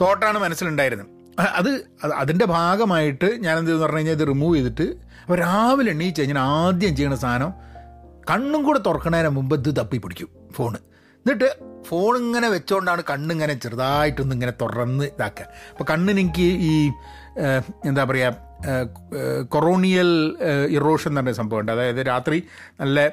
തോട്ടാണ് 0.00 0.38
മനസ്സിലുണ്ടായിരുന്നത്. 0.44 1.08
അത് 1.58 1.70
അത് 2.04 2.12
അതിന്റെ 2.22 2.46
ഭാഗമായിട്ട് 2.56 3.28
ഞാൻ 3.44 3.54
എന്ത് 3.58 3.72
പറഞ്ഞു 3.82 3.98
കഴിഞ്ഞാൽ 3.98 4.16
ഇത് 4.18 4.24
റിമൂവ് 4.28 4.56
ചെയ്തിട്ട് 4.56 4.86
അപ്പോൾ 5.22 5.38
രാവിലെ 5.44 5.90
എണ്ണീച്ച് 5.94 6.20
കഴിഞ്ഞാൽ 6.20 6.38
ആദ്യം 6.38 6.94
ചെയ്യുന്ന 6.96 7.16
സാധനം 7.16 7.50
കണ്ണും 8.30 8.62
കൂടെ 8.66 8.80
തുറക്കണതിന് 8.86 9.30
മുമ്പ് 9.38 9.54
ഇത് 9.58 9.70
തപ്പി 9.80 9.98
പിടിക്കും 10.04 10.30
ഫോണ് 10.56 10.78
എന്നിട്ട് 11.26 11.48
ഫോൺ 11.88 12.12
ഇങ്ങനെ 12.24 12.48
വെച്ചുകൊണ്ടാണ് 12.54 13.02
കണ്ണിങ്ങനെ 13.10 13.54
ചെറുതായിട്ടൊന്ന് 13.64 14.34
ഇങ്ങനെ 14.36 14.52
തുറന്ന് 14.62 15.04
ഇതാക്കുക. 15.14 15.46
അപ്പോൾ 15.72 15.86
കണ്ണിന് 15.92 16.20
എനിക്ക് 16.20 16.46
ഈ 16.70 16.72
എന്താ 17.90 18.04
പറയുക 18.04 18.49
കൊറോണിയൽ 19.48 20.10
ഇറോഷൻ 20.76 21.10
എന്ന് 21.10 21.20
പറഞ്ഞ 21.20 21.32
സംഭവമുണ്ട്. 21.32 21.72
അതായത് 21.72 22.00
രാത്രി 22.06 22.38
നല്ല 22.80 23.06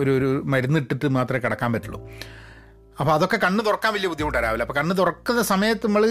ഒരു 0.00 0.10
ഒരു 0.18 0.42
മരുന്നിട്ടിട്ട് 0.44 1.08
മാത്രമേ 1.18 1.40
കിടക്കാൻ 1.44 1.72
പറ്റുള്ളൂ. 1.72 2.00
അപ്പോൾ 3.00 3.12
അതൊക്കെ 3.12 3.38
കണ്ണ് 3.44 3.66
തുറക്കാൻ 3.66 3.92
വലിയ 3.94 4.08
ബുദ്ധിമുട്ടാണ് 4.08 4.44
രാവിലെ 4.46 4.62
അപ്പോൾ 4.62 4.78
കണ്ണ് 4.80 4.98
തുറക്കുന്ന 4.98 5.42
സമയത്ത് 5.42 5.86
നമ്മൾ 5.86 6.04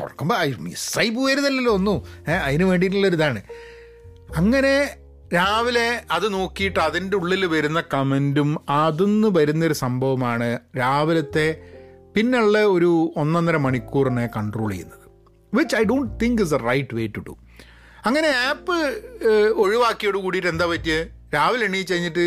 തുറക്കുമ്പോൾ 0.00 0.56
മിസ്സായി 0.58 1.08
പോയരുതല്ലോ 1.08 1.72
ഒന്നും. 1.72 1.98
അതിന് 2.46 2.64
വേണ്ടിയിട്ടുള്ളൊരു 2.64 3.18
ഇതാണ് 3.20 3.42
അങ്ങനെ 4.36 4.74
രാവിലെ 5.34 5.88
അത് 6.10 6.34
നോക്കിയിട്ട് 6.34 6.78
അതിന്റെ 6.78 7.16
ഉള്ളിൽ 7.16 7.46
വരുന്ന 7.46 7.80
കമന്റും 7.94 8.50
അതിന്ന് 8.70 9.28
വരുന്നൊരു 9.28 9.72
സംഭവമാണ് 9.72 10.58
രാവിലത്തെ 10.78 11.46
പിന്നുള്ള 12.16 12.64
ഒരു 12.64 13.12
ഒന്നൊന്നര 13.16 13.56
മണിക്കൂറിനെ 13.56 14.26
കൺട്രോൾ 14.36 14.70
ചെയ്യുന്നത്. 14.70 15.06
Which 15.54 15.76
I 15.76 15.82
don't 15.82 16.24
think 16.24 16.42
is 16.42 16.54
a 16.54 16.58
right 16.58 16.94
way 16.94 17.06
to 17.06 17.20
do 17.28 17.34
അങ്ങനെ 18.06 18.28
ആപ്പ് 18.48 18.76
ഒഴിവാക്കിയോട് 19.64 20.18
കൂടിയിട്ട് 20.18 20.48
എന്താ 20.48 20.66
പറ്റിയത് 20.66 21.02
രാവിലെ 21.34 21.64
എണീച്ച് 21.66 21.94
കഴിഞ്ഞിട്ട് 21.94 22.26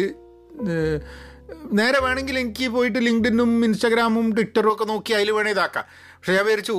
നേരെ 1.79 1.99
വേണമെങ്കിൽ 2.05 2.35
എനിക്ക് 2.39 2.67
പോയിട്ട് 2.75 2.99
ലിങ്ക്ഡിനും 2.99 3.65
ഇൻസ്റ്റാഗ്രാമും 3.65 4.27
ട്വിറ്ററും 4.35 4.71
ഒക്കെ 4.73 4.85
നോക്കി 4.91 5.11
അതിൽ 5.17 5.31
വേണേ 5.31 5.51
ഇതാക്കാം. 5.55 5.85
പക്ഷേ 6.15 6.33
ഞാൻ 6.33 6.45
വിചാരിച്ചു 6.45 6.75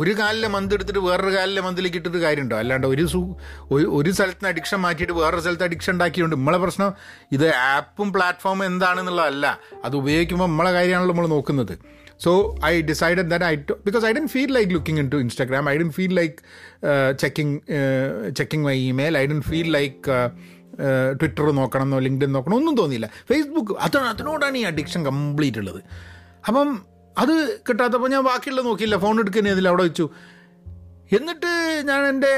ഒരു 0.00 0.12
കാലിലെ 0.18 0.48
മന്ത് 0.48 0.74
എടുത്തിട്ട് 0.74 1.00
വേറൊരു 1.06 1.32
കാലിലെ 1.36 1.62
മന്തിലേക്ക് 1.66 1.98
ഇട്ടിട്ട് 2.00 2.18
കാര്യമുണ്ടോ? 2.18 2.56
അല്ലാണ്ട് 2.62 2.86
ഒരു 2.86 3.04
സു 3.12 3.20
ഒരു 3.98 4.10
സ്ഥലത്ത് 4.16 4.40
നിന്ന് 4.40 4.48
അഡിക്ഷൻ 4.48 4.78
മാറ്റിയിട്ട് 4.84 5.14
വേറൊരു 5.20 5.40
സ്ഥലത്ത് 5.40 5.66
അഡിക്ഷൻ 5.68 5.92
ഉണ്ടാക്കിയുണ്ട് 5.92 6.36
നമ്മളെ 6.36 6.58
പ്രശ്നം 6.58 6.90
ഇത് 7.32 7.46
ആപ്പും 7.54 8.12
പ്ലാറ്റ്ഫോമും 8.12 8.66
എന്താണെന്നുള്ളതല്ല. 8.66 9.46
അത് 9.84 9.96
ഉപയോഗിക്കുമ്പോൾ 9.96 10.48
നമ്മളെ 10.52 10.72
കാര്യമാണല്ലോ 10.72 11.14
നമ്മൾ 11.14 11.28
നോക്കുന്നത്. 11.36 11.74
So 12.24 12.32
I 12.70 12.72
decide 12.90 13.24
that 13.32 13.46
I 13.50 13.54
because 13.86 14.04
I 14.08 14.12
don't 14.18 14.26
feel 14.34 14.50
like 14.56 14.70
looking 14.76 15.00
into 15.14 15.20
Instagram 15.24 15.70
I 15.72 15.74
don't 15.82 15.90
feel 15.98 16.14
like 16.20 16.36
checking 17.22 17.54
checking 18.40 18.64
my 18.68 18.76
email 18.90 19.16
I 19.22 19.24
don't 19.32 19.40
feel 19.50 19.70
like 19.78 20.18
Twitter 21.20 21.46
നോക്കണമെന്നോ 21.60 21.98
LinkedIn 22.06 22.30
നോക്കണം 22.36 22.56
ഒന്നും 22.58 22.74
തോന്നിയില്ല. 22.80 23.08
ഫേസ്ബുക്ക് 23.30 23.72
അതാണ് 23.86 24.08
അതിനോടാണ് 24.12 24.58
ഈ 24.60 24.62
അഡിക്ഷൻ 24.72 25.00
കംപ്ലീറ്റ് 25.08 25.58
ഉള്ളത്. 25.62 25.80
അപ്പം 26.48 26.68
അത് 27.22 27.34
കിട്ടാത്തപ്പോൾ 27.68 28.10
ഞാൻ 28.14 28.22
ബാക്കിയുള്ളത് 28.28 28.66
നോക്കിയില്ല. 28.68 28.96
ഫോൺ 29.04 29.16
എടുക്കുന്ന 29.22 29.54
ഇതിൽ 29.56 29.66
അവിടെ 29.70 29.84
വെച്ചു. 29.88 30.06
എന്നിട്ട് 31.18 31.50
ഞാൻ 31.88 32.00
എന്റെ 32.12 32.32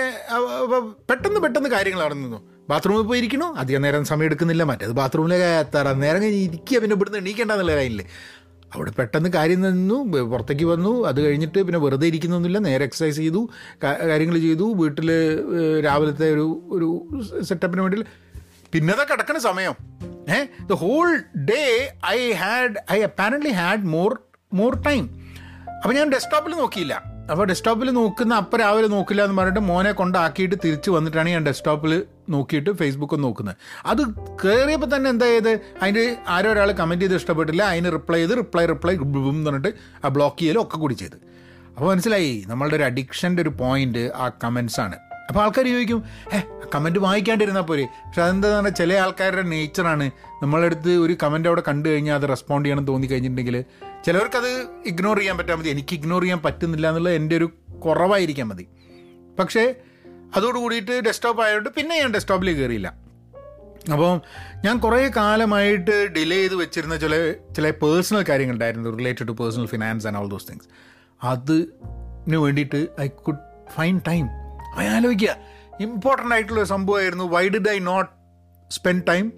പെട്ടെന്ന് 1.10 1.40
പെട്ടെന്ന് 1.44 1.70
കാര്യങ്ങൾ 1.74 2.00
നടന്നു 2.04 2.40
ബാത്റൂമിൽ 2.70 3.04
പോയി 3.08 3.20
ഇരിക്കണോ 3.20 3.46
അധികം 3.60 3.82
നേരം 3.84 4.04
സമയം 4.10 4.26
എടുക്കുന്നില്ല. 4.28 4.64
മറ്റേത് 4.70 4.92
ബാത്റൂമിലേക്ക് 5.00 5.48
എത്താറ 5.64 5.92
നേരം 6.04 6.20
കഴിഞ്ഞ് 6.24 6.42
ഇരിക്കുക. 6.48 6.76
പിന്നെ 6.82 6.96
ഇവിടുന്ന് 6.96 7.18
എണീക്കേണ്ടെന്നുള്ള 7.22 7.74
ലൈനിൽ 7.80 8.02
അവിടെ 8.74 8.90
പെട്ടെന്ന് 8.90 9.30
കാര്യം 9.30 9.60
നിന്നു 9.60 9.96
പുറത്തേക്ക് 10.32 10.64
വന്നു. 10.64 11.06
അത് 11.06 11.20
കഴിഞ്ഞിട്ട് 11.20 11.58
പിന്നെ 11.62 11.78
വെറുതെ 11.78 12.06
ഇരിക്കുന്നൊന്നുമില്ല. 12.06 12.58
നേരെ 12.58 12.84
എക്സസൈസ് 12.84 13.16
ചെയ്തു 13.16 13.48
കാര്യങ്ങൾ 13.94 14.38
ചെയ്തു. 14.38 14.74
വീട്ടിൽ 14.74 15.10
രാവിലത്തെ 15.84 16.34
ഒരു 16.34 16.46
ഒരു 16.72 16.88
സെറ്റപ്പിന് 17.42 17.80
വേണ്ടി 17.80 18.04
അതൊക്കെ 18.92 19.12
കിടക്കുന്ന 19.12 19.40
സമയം. 19.40 19.74
ഏ 20.34 20.44
the 20.70 20.72
whole 20.72 21.08
day 21.50 21.92
I 22.08 22.32
had 22.32 22.92
I 22.92 23.02
apparently 23.02 23.50
had 23.50 23.80
more 23.80 24.18
more 24.52 24.82
time 24.82 25.04
അപ്പോൾ 25.82 25.94
ഞാൻ 25.94 26.12
ഡെസ്ക്ടോപ്പിൽ 26.12 26.52
നോക്കിയില്ല. 26.52 26.94
അപ്പോൾ 27.30 27.46
ഡെസ്ക്ടോപ്പിൽ 27.46 27.90
നോക്കുന്ന 27.90 28.34
അപ്പം 28.34 28.58
രാവിലെ 28.58 28.88
നോക്കില്ല 28.88 29.24
എന്ന് 29.24 29.36
പറഞ്ഞിട്ട് 29.38 29.60
മോനെ 29.60 29.92
കൊണ്ടാക്കിയിട്ട് 29.92 30.54
തിരിച്ച് 30.64 30.90
വന്നിട്ടാണ് 30.90 31.28
ഞാൻ 31.28 31.46
ഡെസ്ക്ടോപ്പിൽ 31.46 32.02
നോക്കിയിട്ട് 32.28 32.70
ഫേസ്ബുക്ക് 32.70 33.22
നോക്കുന്നത്. 33.22 33.56
അത് 33.86 34.02
കയറിയപ്പോൾ 34.44 34.96
തന്നെ 34.96 35.10
എന്താ 35.10 35.26
ചെയ്ത്? 35.26 35.60
അതിന് 35.82 36.16
ആരോ 36.28 36.50
ഒരാൾ 36.50 36.72
കമന്റ് 36.72 37.02
ചെയ്ത് 37.02 37.14
ഇഷ്ടപ്പെട്ടില്ല. 37.14 37.62
അതിന് 37.62 37.92
റിപ്ലൈ 37.92 38.18
ചെയ്ത് 38.18 38.30
റിപ്ലൈ 38.30 38.66
റിപ്ലൈ 38.66 38.94
എന്ന് 38.94 39.50
പറഞ്ഞിട്ട് 39.50 39.68
ആ 40.04 40.08
ബ്ലോക്ക് 40.08 40.38
ചെയ്യലും 40.38 40.62
ഒക്കെ 40.62 40.76
കൂടി 40.76 40.94
ചെയ്ത്. 40.94 41.16
അപ്പോൾ 41.74 41.90
മനസ്സിലായി 41.90 42.44
നമ്മളുടെ 42.46 42.76
ഒരു 42.76 42.82
അഡിക്ഷന്റെ 42.82 43.42
ഒരു 43.42 43.48
പോയിന്റ് 43.48 43.98
ആ 43.98 44.30
കമൻസാണ് 44.44 44.96
അപ്പോൾ 45.28 45.40
ആൾക്കാർ 45.40 45.66
ചോദിക്കും 45.66 46.02
ഏ 46.34 46.40
കമന്റ് 46.74 46.98
വായിക്കാണ്ടിരുന്നാൽ 46.98 47.62
പോരെ? 47.62 47.84
പക്ഷെ 47.84 48.22
അതെന്താന്ന് 48.22 48.56
പറഞ്ഞാൽ 48.56 48.72
ചില 48.72 48.92
ആൾക്കാരുടെ 48.92 49.42
നേച്ചറാണ് 49.42 50.10
നമ്മളടുത്ത് 50.42 50.90
ഒരു 50.90 51.16
കമന്റ് 51.22 51.48
അവിടെ 51.48 51.62
കണ്ടു 51.68 51.88
കഴിഞ്ഞാൽ 51.88 52.14
അത് 52.14 52.28
റെസ്പോണ്ട് 52.28 52.68
ചെയ്യണം 52.68 52.86
തോന്നി 52.86 53.06
കഴിഞ്ഞിട്ടുണ്ടെങ്കിൽ 53.06 53.64
ചിലവർക്കത് 54.04 54.66
ഇഗ്നോർ 54.86 55.18
ചെയ്യാൻ 55.18 55.38
പറ്റാൻ 55.38 55.58
മതി. 55.58 55.68
എനിക്ക് 55.68 55.94
ഇഗ്നോർ 55.94 56.22
ചെയ്യാൻ 56.22 56.40
പറ്റുന്നില്ല 56.44 56.88
എന്നുള്ളത് 56.88 57.14
എന്റെ 57.14 57.36
ഒരു 57.36 57.50
കുറവായിരിക്കാൻ 57.78 58.48
മതി. 58.48 58.66
പക്ഷേ 59.38 59.74
അതോട് 60.34 60.58
കൂടിയിട്ട് 60.58 61.00
ഡെസ്ക്ടോപ്പ് 61.04 61.42
ആയതുകൊണ്ട് 61.42 61.70
പിന്നെ 61.70 61.98
ഞാൻ 61.98 62.12
ഡെസ്ക്ടോപ്പിൽ 62.12 62.56
കയറിയില്ല 62.56 62.94
അപ്പം 63.92 64.20
ഞാൻ 64.64 64.78
കുറേ 64.78 65.10
കാലമായിട്ട് 65.16 66.08
ഡിലേ 66.12 66.36
ചെയ്ത് 66.36 66.54
വെച്ചിരുന്ന 66.54 66.96
ചില 66.96 67.32
ചില 67.56 67.70
personal 67.70 68.22
കാര്യങ്ങളുണ്ടായിരുന്നു 68.22 68.96
related 68.96 69.28
to 69.28 69.32
personal 69.32 69.66
finance 69.66 70.06
and 70.06 70.18
all 70.18 70.28
those 70.28 70.48
things 70.50 70.68
അതിന് 71.24 72.36
വേണ്ടിയിട്ട് 72.36 72.88
ഐ 73.00 73.08
കുഡ് 73.08 73.38
ഫൈൻ 73.74 74.00
ടൈം 74.06 74.26
അപ്പം 74.70 74.84
ഞാൻ 74.84 74.96
ആലോചിക്കുക 74.96 75.36
ഇമ്പോർട്ടന്റ് 75.80 76.34
ആയിട്ടുള്ള 76.34 76.60
ഒരു 76.60 76.68
സംഭവമായിരുന്നു 76.68 77.24
why 77.24 77.48
did 77.48 77.68
I 77.68 77.78
not 77.78 78.10
spend 78.70 79.06
time 79.06 79.32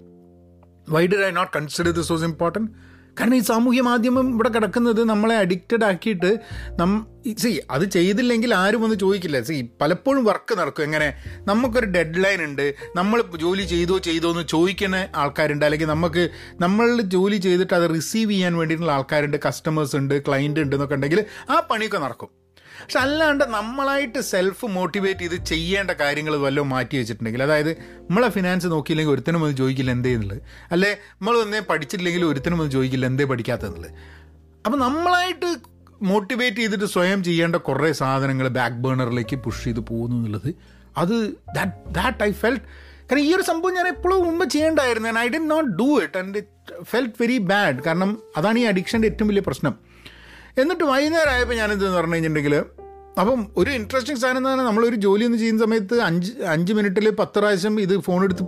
why 0.89 1.07
did 1.07 1.25
I 1.25 1.31
not 1.31 1.53
consider 1.57 1.91
this 1.91 2.11
was 2.11 2.23
important 2.23 2.71
കാരണം 3.19 3.35
ഈ 3.35 3.39
സാമൂഹ്യ 3.39 3.81
മാധ്യമം 3.81 4.29
ഇവിടെ 4.29 4.49
കിടക്കുന്നത് 4.49 5.03
നമ്മളെ 5.03 5.35
അഡിക്റ്റഡ് 5.35 5.83
ആക്കിയിട്ട് 5.83 6.39
നം 6.79 7.07
സി 7.37 7.61
അത് 7.71 7.89
ചെയ്തില്ലെങ്കിൽ 7.89 8.55
ആരും 8.55 8.83
ഒന്ന് 8.83 8.95
ചോദിക്കില്ല. 8.95 9.41
സി 9.41 9.69
പലപ്പോഴും 9.81 10.25
വർക്ക് 10.25 10.57
നടക്കും. 10.57 10.83
എങ്ങനെ? 10.83 11.13
നമുക്കൊരു 11.47 11.85
ഡെഡ് 11.85 12.23
ലൈൻ 12.23 12.43
ഉണ്ട്. 12.43 12.75
നമ്മൾ 12.95 13.23
ജോലി 13.41 13.63
ചെയ്തോ 13.63 13.97
ചെയ്തോ 13.97 14.31
എന്ന് 14.31 14.47
ചോദിക്കുന്ന 14.47 15.07
ആൾക്കാരുണ്ട്. 15.15 15.65
അല്ലെങ്കിൽ 15.65 15.85
നമുക്ക് 15.85 16.29
നമ്മൾ 16.61 17.01
ജോലി 17.01 17.37
ചെയ്തിട്ട് 17.37 17.73
അത് 17.73 17.89
റിസീവ് 17.95 18.31
ചെയ്യാൻ 18.31 18.57
വേണ്ടിയിട്ടുള്ള 18.57 18.91
ആൾക്കാരുണ്ട് 18.91 19.37
കസ്റ്റമേഴ്സ് 19.47 19.95
ഉണ്ട് 19.95 20.25
ക്ലയന്റ് 20.25 20.59
ഉണ്ട് 20.59 20.75
എന്നൊക്കെ 20.75 20.95
ഉണ്ടെങ്കിൽ 20.95 21.25
ആ 21.49 21.67
പണിയൊക്കെ 21.71 21.97
നടക്കും. 21.97 22.44
പക്ഷെ 22.81 22.99
അല്ലാണ്ട് 22.99 23.43
നമ്മളായിട്ട് 23.57 24.19
സെൽഫ് 24.31 24.65
മോട്ടിവേറ്റ് 24.77 25.19
ചെയ്ത് 25.19 25.37
ചെയ്യേണ്ട 25.43 25.91
കാര്യങ്ങൾ 26.01 26.35
വല്ലതും 26.37 26.69
മാറ്റി 26.69 26.97
വെച്ചിട്ടുണ്ടെങ്കിൽ 26.97 27.43
അതായത് 27.43 27.71
നമ്മളെ 28.09 28.29
ഫിനാൻസ് 28.29 28.67
നോക്കിയില്ലെങ്കിൽ 28.67 29.13
ഒരുത്തനും 29.13 29.45
അത് 29.45 29.55
ചോദിക്കില്ല 29.57 29.91
എന്തേ 29.91 30.13
എന്നുള്ളത് 30.13 30.41
അല്ലെ 30.71 30.91
നമ്മൾ 31.13 31.37
ഒന്നേ 31.37 31.59
പഠിച്ചിട്ടില്ലെങ്കിൽ 31.71 32.25
ഒരുത്തനും 32.25 32.61
അത് 32.61 32.71
ചോദിക്കില്ല 32.71 33.05
എന്തേ 33.05 33.23
പഠിക്കാത്തതെന്നുള്ളത്. 33.23 33.93
അപ്പം 34.65 34.79
നമ്മളായിട്ട് 34.79 35.49
മോട്ടിവേറ്റ് 36.01 36.57
ചെയ്തിട്ട് 36.57 36.85
സ്വയം 36.85 37.23
ചെയ്യേണ്ട 37.23 37.55
കുറേ 37.67 37.91
സാധനങ്ങൾ 38.01 38.47
ബാക്ക് 38.57 38.75
ബേണറിലേക്ക് 38.75 39.37
പുഷ് 39.45 39.63
ചെയ്ത് 39.63 39.79
പോകുന്നു 39.79 40.15
എന്നുള്ളത് 40.17 40.49
അത് 40.97 41.15
ദാറ്റ് 41.55 41.77
ദാറ്റ് 41.91 42.23
ഐ 42.23 42.31
ഫെൽറ്റ് 42.31 42.65
കാരണം 43.09 43.23
ഈ 43.23 43.35
ഒരു 43.35 43.41
സംഭവം 43.41 43.73
ഞാൻ 43.73 43.87
എപ്പോഴും 43.87 44.23
മുമ്പ് 44.25 44.45
ചെയ്യേണ്ടായിരുന്നു 44.53 45.19
I 45.19 45.27
did 45.27 45.39
not 45.53 45.69
do 45.79 45.89
it 46.03 46.17
and 46.17 46.37
it 46.37 46.51
felt 46.83 47.15
very 47.19 47.37
bad 47.51 47.79
കാരണം 47.85 48.11
അതാണ് 48.37 48.59
ഈ 48.59 48.63
അഡിക്ഷന്റെ 48.63 49.07
ഏറ്റവും 49.07 49.27
വലിയ 49.27 49.41
പ്രശ്നം. 49.41 49.73
എന്നിട്ട് 50.57 50.83
വൈകുന്നേരം 50.83 51.31
ആയപ്പോൾ 51.31 51.53
ഞാനെന്തെന്ന് 51.53 51.97
പറഞ്ഞു 51.97 52.13
കഴിഞ്ഞിട്ടുണ്ടെങ്കിൽ 52.13 52.55
അപ്പം 53.21 53.47
ഒരു 53.57 53.69
ഇൻട്രസ്റ്റിംഗ് 53.69 54.19
സാധനം 54.19 54.37
എന്ന് 54.37 54.49
പറഞ്ഞാൽ 54.49 54.65
നമ്മളൊരു 54.65 54.95
ജോലി 54.95 55.23
ഒന്ന് 55.25 55.37
ചെയ്യുന്ന 55.37 55.63
സമയത്ത് 55.63 56.01
അഞ്ച് 56.01 56.31
അഞ്ച് 56.47 56.73
മിനിറ്റിൽ 56.73 57.09
പത്ത് 57.09 57.39
പ്രാവശ്യം 57.39 57.81
ഇത് 57.81 57.99
ഫോണെടുത്ത് 57.99 58.43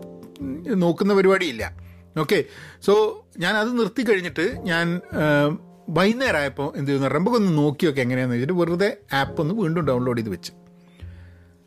നോക്കുന്ന 0.76 1.14
പരിപാടിയില്ല. 1.14 1.72
ഓക്കെ 2.20 2.46
സോ 2.86 2.94
ഞാൻ 3.38 3.58
അത് 3.58 3.80
നിർത്തി 3.80 4.04
കഴിഞ്ഞിട്ട് 4.04 4.46
ഞാൻ 4.64 5.02
വൈകുന്നേരം 5.90 6.40
ആയപ്പോൾ 6.40 6.78
എന്ത് 6.78 6.92
ചെയ്യുന്ന 6.92 7.14
നമുക്കൊന്ന് 7.18 7.58
നോക്കിയൊക്കെ 7.58 8.02
എങ്ങനെയാണെന്ന് 8.02 8.38
വെച്ചിട്ട് 8.38 8.60
വെറുതെ 8.62 8.98
ആപ്പ് 9.14 9.42
ഒന്ന് 9.42 9.54
വീണ്ടും 9.62 9.86
ഡൗൺലോഡ് 9.88 10.18
ചെയ്ത് 10.18 10.32
വെച്ച്. 10.32 10.52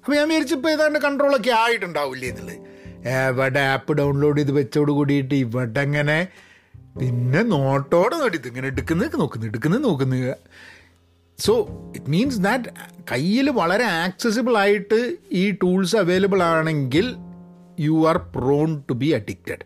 അപ്പോൾ 0.05 0.17
ഞാൻ 0.17 0.29
വിചാരിച്ചപ്പോൾ 0.29 0.71
ഏതാണ്ട് 0.71 0.99
കൺട്രോളൊക്കെ 0.99 1.51
ആയിട്ടുണ്ടാവില്ലേ 1.51 2.29
എന്നുള്ളത്. 2.29 2.59
എവിടെ 3.29 3.61
ആപ്പ് 3.61 3.93
ഡൗൺലോഡ് 3.93 4.39
ചെയ്ത് 4.39 4.53
വെച്ചോട് 4.53 4.93
കൂടിയിട്ട് 4.93 5.35
ഇവിടെ 5.35 5.85
പിന്നെ 6.99 7.43
നോട്ടോടെ 7.43 8.17
നോട്ടി 8.17 8.49
ഇങ്ങനെ 8.49 8.67
എടുക്കുന്നത് 8.67 9.21
നോക്കുന്നു 9.21 9.47
എടുക്കുന്നത് 9.47 9.85
നോക്കുന്നു. 9.85 10.35
സോ 11.39 11.69
ഇറ്റ് 11.97 12.11
മീൻസ് 12.11 12.39
ദാറ്റ് 12.39 12.65
കയ്യിൽ 13.13 13.51
വളരെ 13.51 13.85
ആക്സസിബിൾ 13.85 14.59
ആയിട്ട് 14.59 15.17
ഈ 15.33 15.51
ടൂൾസ് 15.51 15.97
അവൈലബിൾ 15.97 16.43
ആണെങ്കിൽ 16.43 17.17
you 17.81 18.09
are 18.09 18.17
prone 18.17 18.83
to 18.91 18.93
be 18.93 19.11
addicted 19.11 19.65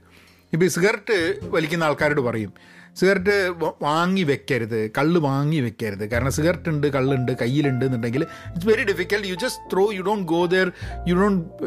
ഇപ്പോൾ 0.53 0.67
സിഗരറ്റ് 0.67 1.41
വലിക്കുന്ന 1.45 1.85
ആൾക്കാരോട് 1.85 2.21
പറയും 2.21 2.53
സിഗരറ്റ് 3.01 3.37
വാങ്ങി 3.83 4.23
വെക്കരുത് 4.23 4.91
കള്ള് 4.99 5.21
വാങ്ങി 5.21 5.61
വെക്കരുത്. 5.61 6.11
കാരണം 6.11 6.33
സിഗരറ്റ് 6.33 6.69
ഉണ്ട് 6.69 6.87
കള്ളുണ്ട് 6.87 7.33
കയ്യിലുണ്ട് 7.43 7.85
എന്നുണ്ടെങ്കിൽ 7.85 8.23
it's 8.23 8.69
very 8.69 8.85
difficult 8.85 9.29
you 9.29 9.35
just 9.35 9.63
throw 9.73 9.93
you 9.93 10.03
don't 10.03 10.27
go 10.33 10.47
there 10.47 10.73
you 11.09 11.15
don't 11.15 11.65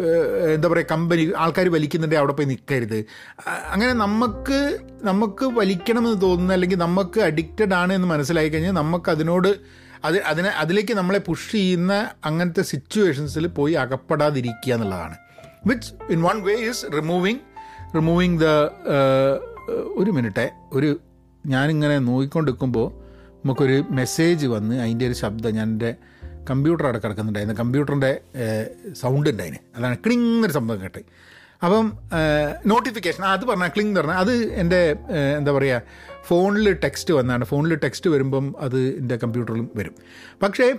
എന്താ 0.53 0.69
പറയുക 0.69 0.85
കമ്പനി 0.91 1.31
ആൾക്കാർ 1.37 1.69
വലിക്കുന്നുണ്ടെങ്കിൽ 1.69 2.25
അവിടെ 2.25 2.33
പോയി 2.33 2.47
നിൽക്കരുത് 2.47 3.05
അങ്ങനെ 3.47 3.93
നമുക്ക് 3.93 4.79
നമുക്ക് 5.03 5.45
വലിക്കണമെന്ന് 5.45 6.21
തോന്നുന്ന 6.21 6.53
അല്ലെങ്കിൽ 6.53 6.77
നമുക്ക് 6.77 7.19
അഡിക്റ്റഡ് 7.19 7.73
ആണ് 7.73 7.93
എന്ന് 7.93 8.07
മനസ്സിലായി 8.07 8.49
കഴിഞ്ഞാൽ 8.49 8.71
നമുക്ക് 8.71 9.09
അതിനോട് 9.09 9.51
അത് 10.05 10.17
അതിനെ 10.21 10.49
അതിലേക്ക് 10.49 10.93
നമ്മളെ 10.93 11.19
പുഷ് 11.19 11.51
ചെയ്യുന്ന 11.51 11.93
അങ്ങനത്തെ 12.25 12.61
സിറ്റുവേഷൻസിൽ 12.61 13.47
പോയി 13.47 13.73
അകപ്പെടാതിരിക്കുക 13.73 14.73
എന്നുള്ളതാണ്. 14.73 15.15
Which 15.67 15.89
in 16.13 16.21
one 16.21 16.37
way 16.43 16.55
is 16.69 16.85
removing 16.95 17.39
removing 17.95 18.39
the 18.39 18.45
ഒരു 19.95 20.11
മിനിറ്റെ 20.11 20.49
ഒരു 20.73 20.89
ഞാനിങ്ങനെ 21.47 21.99
നോക്കിക്കൊണ്ടിരിക്കുമ്പോൾ 21.99 22.87
നമുക്കൊരു 23.37 23.83
മെസ്സേജ് 23.89 24.47
വന്ന് 24.47 24.75
അതിന്റെ 24.81 25.05
ഒരു 25.05 25.13
ശബ്ദം 25.13 25.51
ഞാൻ 25.51 25.67
എന്റെ 25.67 25.95
കമ്പ്യൂട്ടർ 26.49 26.83
അവിടെ 26.83 26.99
കിടക്കുന്നുണ്ടായിരുന്നു. 26.99 27.57
കമ്പ്യൂട്ടറിന്റെ 27.59 28.21
സൗണ്ട് 28.93 29.29
ഉണ്ട് 29.29 29.43
അതിന് 29.43 29.57
അതാണ് 29.75 29.97
ക്ലിങ് 29.97 30.35
എന്നൊരു 30.35 30.53
സംഭവം 30.53 30.81
കേട്ടെ. 30.81 31.01
അപ്പം 31.63 31.93
നോട്ടിഫിക്കേഷൻ 32.65 33.23
അത് 33.25 33.45
പറഞ്ഞാൽ 33.45 33.67
ക്ലിങ് 33.67 33.89
എന്ന് 33.89 34.01
പറഞ്ഞാൽ 34.01 34.17
അത് 34.17 34.33
എന്റെ 34.33 34.95
എന്താ 35.37 35.51
പറയുക 35.51 35.81
ഫോണിൽ 36.25 36.73
ടെക്സ്റ്റ് 36.73 37.13
വന്നാണ്. 37.13 37.45
ഫോണിൽ 37.45 37.75
ടെക്സ്റ്റ് 37.75 38.09
വരുമ്പം 38.09 38.55
അത് 38.59 38.79
എന്റെ 38.79 39.15
കമ്പ്യൂട്ടറിലും 39.15 39.69
വരും. 39.75 39.95
പക്ഷേ 40.41 40.75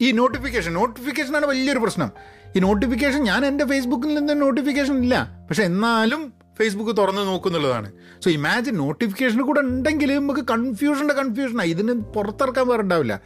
ഈ 0.00 0.12
നോട്ടിഫിക്കേഷൻ 0.12 0.72
നോട്ടിഫിക്കേഷനാണ് 0.74 1.46
വലിയൊരു 1.46 1.78
പ്രശ്നം. 1.78 2.10
ഈ 2.56 2.58
നോട്ടിഫിക്കേഷൻ 2.58 3.22
ഞാൻ 3.24 3.46
എന്റെ 3.46 3.64
ഫേസ്ബുക്കിൽ 3.64 4.14
നിന്ന് 4.14 4.40
നോട്ടിഫിക്കേഷൻ 4.40 5.02
ഇല്ല. 5.02 5.16
പക്ഷെ 5.48 5.62
എന്നാലും 5.62 6.41
ഫേസ്ബുക്ക് 6.62 6.96
തുറന്ന് 6.96 7.22
നോക്കുന്നുള്ളതാണ്. 7.22 7.92
സോ 8.24 8.30
ഇമാജിൻ 8.30 8.74
നോട്ടിഫിക്കേഷൻ 8.74 9.42
കൂടെ 9.42 9.60
ഉണ്ടെങ്കിൽ 9.60 10.14
നമുക്ക് 10.14 10.40
കൺഫ്യൂഷന്റെ 10.40 11.14
കൺഫ്യൂഷനാണ് 11.14 11.68
ഇതിന് 11.68 11.92
പുറത്തിറക്കാൻ 11.92 12.68
വേറെ 12.68 12.82
ഉണ്ടാവില്ല. 12.82 13.20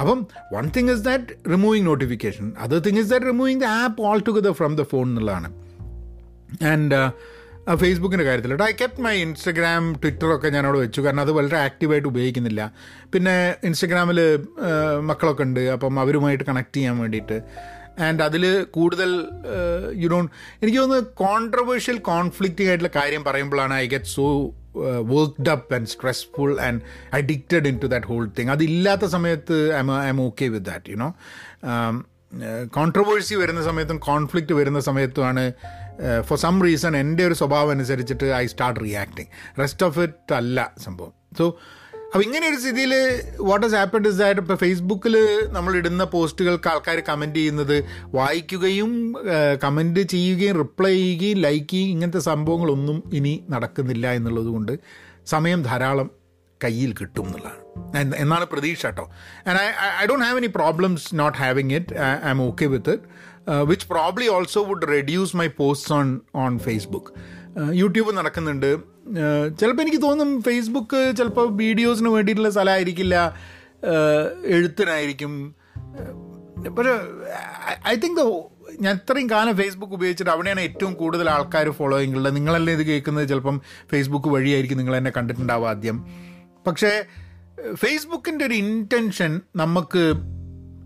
അപ്പം 0.00 0.26
one 0.54 0.70
thing 0.76 0.90
is 0.90 1.00
that 1.00 1.50
removing 1.50 1.86
notification 1.86 2.52
other 2.58 2.78
thing 2.78 2.98
is 2.98 3.10
that 3.10 3.26
removing 3.26 3.60
the 3.60 3.64
app 3.64 4.02
altogether 4.28 4.52
from 4.52 4.76
the 4.76 4.82
phone 4.82 5.08
എന്നുള്ളതാണ് 5.08 5.50
ആൻഡ് 6.72 6.98
ഫേസ്ബുക്കിന്റെ 7.74 8.24
കാര്യത്തിൽ 8.24 8.50
കേട്ടോ. 8.50 8.64
ഐ 8.64 8.72
കെപ്റ്റ് 8.80 9.00
മൈ 9.00 9.16
ഇൻസ്റ്റഗ്രാം 9.16 9.92
ട്വിറ്ററൊക്കെ 9.92 10.48
ഞാനവിടെ 10.48 10.78
വെച്ചു. 10.78 11.00
കാരണം 11.00 11.20
അത് 11.20 11.32
വളരെ 11.32 11.58
ആക്റ്റീവായിട്ട് 11.58 12.08
ഉപയോഗിക്കുന്നില്ല. 12.08 12.62
പിന്നെ 13.14 13.54
ഇൻസ്റ്റഗ്രാമിൽ 13.64 14.20
മക്കളൊക്കെ 15.00 15.42
ഉണ്ട്. 15.42 15.60
അപ്പം 15.60 16.00
അവരുമായിട്ട് 16.00 16.44
കണക്ട് 16.44 16.76
ചെയ്യാൻ 16.76 16.98
വേണ്ടിയിട്ട്. 16.98 17.38
ആൻഡ് 17.98 18.22
അതിൽ 18.22 18.62
കൂടുതൽ 18.62 19.28
യു 19.94 20.08
ഡോൺ 20.08 20.28
എനിക്ക് 20.62 20.78
തോന്നുന്നു 20.78 21.10
കോൺട്രവേഴ്ഷ്യൽ 21.14 21.98
കോൺഫ്ലിക്റ്റിംഗ് 21.98 22.68
ആയിട്ടുള്ള 22.68 23.00
കാര്യം 23.00 23.24
പറയുമ്പോഴാണ് 23.24 23.74
I 23.74 23.86
get 23.86 24.04
so 24.04 24.54
worked 25.00 25.48
up 25.48 25.74
and 25.74 25.86
stressful 25.86 26.60
and 26.60 26.82
addicted 27.12 27.68
into 27.78 27.86
that 27.86 28.06
whole 28.06 28.30
thing 28.38 28.50
അതില്ലാത്ത 28.50 29.04
സമയത്ത് 29.04 29.74
I 29.74 29.82
I'm 30.08 30.20
okay 30.20 30.48
with 30.48 30.66
that 30.66 30.90
you know 30.90 31.10
controversy 32.70 33.34
വരുന്ന 33.34 33.62
സമയത്തും 33.62 33.98
കോൺഫ്ലിക്റ്റ് 33.98 34.54
വരുന്ന 34.54 34.80
സമയത്തുമാണ് 34.80 35.52
ഫോർ 36.22 36.38
സം 36.38 36.62
റീസൺ 36.62 36.96
എന്റെ 36.96 37.26
ഒരു 37.26 37.34
സ്വഭാവം 37.34 37.70
അനുസരിച്ചിട്ട് 37.70 38.24
I 38.24 38.46
start 38.46 38.80
reacting 38.80 39.28
rest 39.60 39.86
of 39.86 39.98
it 39.98 40.34
അല്ല 40.34 40.74
സംഭവം. 40.78 41.12
സോ 41.38 41.56
അപ്പോൾ 42.12 42.24
ഇങ്ങനെ 42.24 42.46
ഒരു 42.48 42.56
സ്ഥിതിയിൽ 42.56 42.92
what 43.40 43.66
has 43.66 43.74
happened 43.74 44.08
is 44.08 44.18
that 44.18 44.40
ഇപ്പോൾ 44.40 44.54
ഫേസ്ബുക്കിൽ 44.54 45.14
നമ്മൾ 45.50 45.72
ഇടുന്ന 45.76 46.04
പോസ്റ്റുകൾക്ക് 46.04 46.68
ആൾക്കാർ 46.68 47.00
കമന്റ് 47.00 47.38
ചെയ്യുന്നത് 47.38 47.76
വായിക്കുകയും 48.14 48.90
കമന്റ് 49.64 50.02
ചെയ്യുകയും 50.02 50.56
റിപ്ലൈ 50.56 50.92
ചെയ്യുകയും 50.94 51.38
ലൈക്ക് 51.38 51.68
ചെയ്യുകയും 51.68 51.94
ഇങ്ങനത്തെ 51.94 52.18
സംഭവങ്ങളൊന്നും 52.20 53.02
ഇനി 53.12 53.34
നടക്കുന്നില്ല 53.50 54.12
എന്നുള്ളത് 54.12 54.46
കൊണ്ട് 54.46 54.74
സമയം 55.26 55.62
ധാരാളം 55.62 56.10
കയ്യിൽ 56.60 56.94
കിട്ടും 56.94 57.26
എന്നുള്ളതാണ്. 57.26 57.58
എന്നാണ് 58.16 58.44
പ്രതീക്ഷ 58.44 58.86
കേട്ടോ 58.86 59.04
and 59.46 59.58
I 59.58 59.66
I 60.02 60.06
don't 60.06 60.24
have 60.24 60.38
any 60.38 60.50
problems 60.56 61.06
not 61.14 61.38
having 61.38 61.74
it 61.74 61.94
I'm 62.30 62.42
okay 62.42 62.66
with 62.66 62.90
it 62.90 63.08
which 63.64 63.86
probably 63.88 64.28
also 64.28 64.62
would 64.62 64.88
reduce 64.88 65.36
my 65.36 65.46
posts 65.60 65.92
on 65.92 66.08
on 66.34 66.58
Facebook 66.58 67.10
YouTube 67.72 68.16
നടക്കുന്നുണ്ട്. 68.16 68.76
ചിലപ്പോൾ 69.60 69.82
എനിക്ക് 69.82 70.02
തോന്നും 70.02 70.42
ഫേസ്ബുക്ക് 70.42 71.14
ചിലപ്പോൾ 71.18 71.56
വീഡിയോസിന് 71.56 72.08
വേണ്ടിയിട്ടുള്ള 72.08 72.50
സ്ഥലമായിരിക്കില്ല. 72.50 73.34
എഴുത്തിനായിരിക്കും. 74.44 75.54
പക്ഷേ 76.78 76.94
ഐ 77.88 77.94
തിങ്ക് 77.94 78.42
ഞാൻ 78.80 78.94
ഇത്രയും 78.94 79.30
കാലം 79.30 79.56
ഫേസ്ബുക്ക് 79.56 79.94
ഉപയോഗിച്ചിട്ട് 79.94 80.30
അവിടെയാണ് 80.30 80.60
ഏറ്റവും 80.60 80.94
കൂടുതൽ 80.94 81.30
ആൾക്കാർ 81.30 81.70
ഫോളോയിങ് 81.70 82.14
ഉള്ളത് 82.14 82.36
നിങ്ങളല്ലേ 82.36 82.72
ഇത് 82.74 82.82
കേൾക്കുന്നത്? 82.82 83.28
ചിലപ്പം 83.28 83.60
ഫേസ്ബുക്ക് 83.92 84.28
വഴിയായിരിക്കും 84.28 84.78
നിങ്ങൾ 84.78 84.96
എന്നെ 84.96 85.12
കണ്ടിട്ടുണ്ടാവുക 85.16 85.68
ആദ്യം. 85.68 86.06
പക്ഷേ 86.66 87.04
ഫേസ്ബുക്കിന്റെ 87.74 88.44
ഒരു 88.44 88.54
ഇന്റൻഷൻ 88.54 89.40
നമുക്ക് 89.56 90.12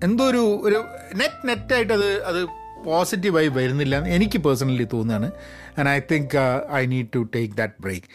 എന്തോ 0.04 0.24
ഒരു 0.24 0.60
ഒരു 0.62 0.84
നെറ്റ് 1.14 1.48
നെറ്റായിട്ടത് 1.48 2.22
അത് 2.24 2.65
പോസിറ്റീവായി 2.86 3.48
വരുന്നില്ല 3.48 3.96
എന്ന് 3.96 4.10
എനിക്ക് 4.10 4.38
പേഴ്സണലി 4.38 4.88
തോന്നുകയാണ്. 4.92 5.28
And 5.78 5.88
I 5.88 6.00
think 6.12 6.36
I 6.72 6.86
need 6.86 7.06
to 7.14 7.28
take 7.34 7.54
that 7.54 7.74
break 7.80 8.06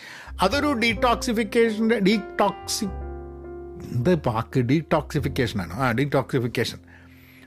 അതൊരു 0.42 0.74
ഡീടോക്സിഫിക്കേഷന്റെ 0.84 2.00
ഡീടോക്സി 2.00 2.88
എന്ത് 3.94 4.16
പാക്ക് 4.20 4.60
ഡീടോക്സിഫിക്കേഷനാണ് 4.62 5.74
ആ 5.74 5.92
ഡീടോക്സിഫിക്കേഷൻ 5.92 6.80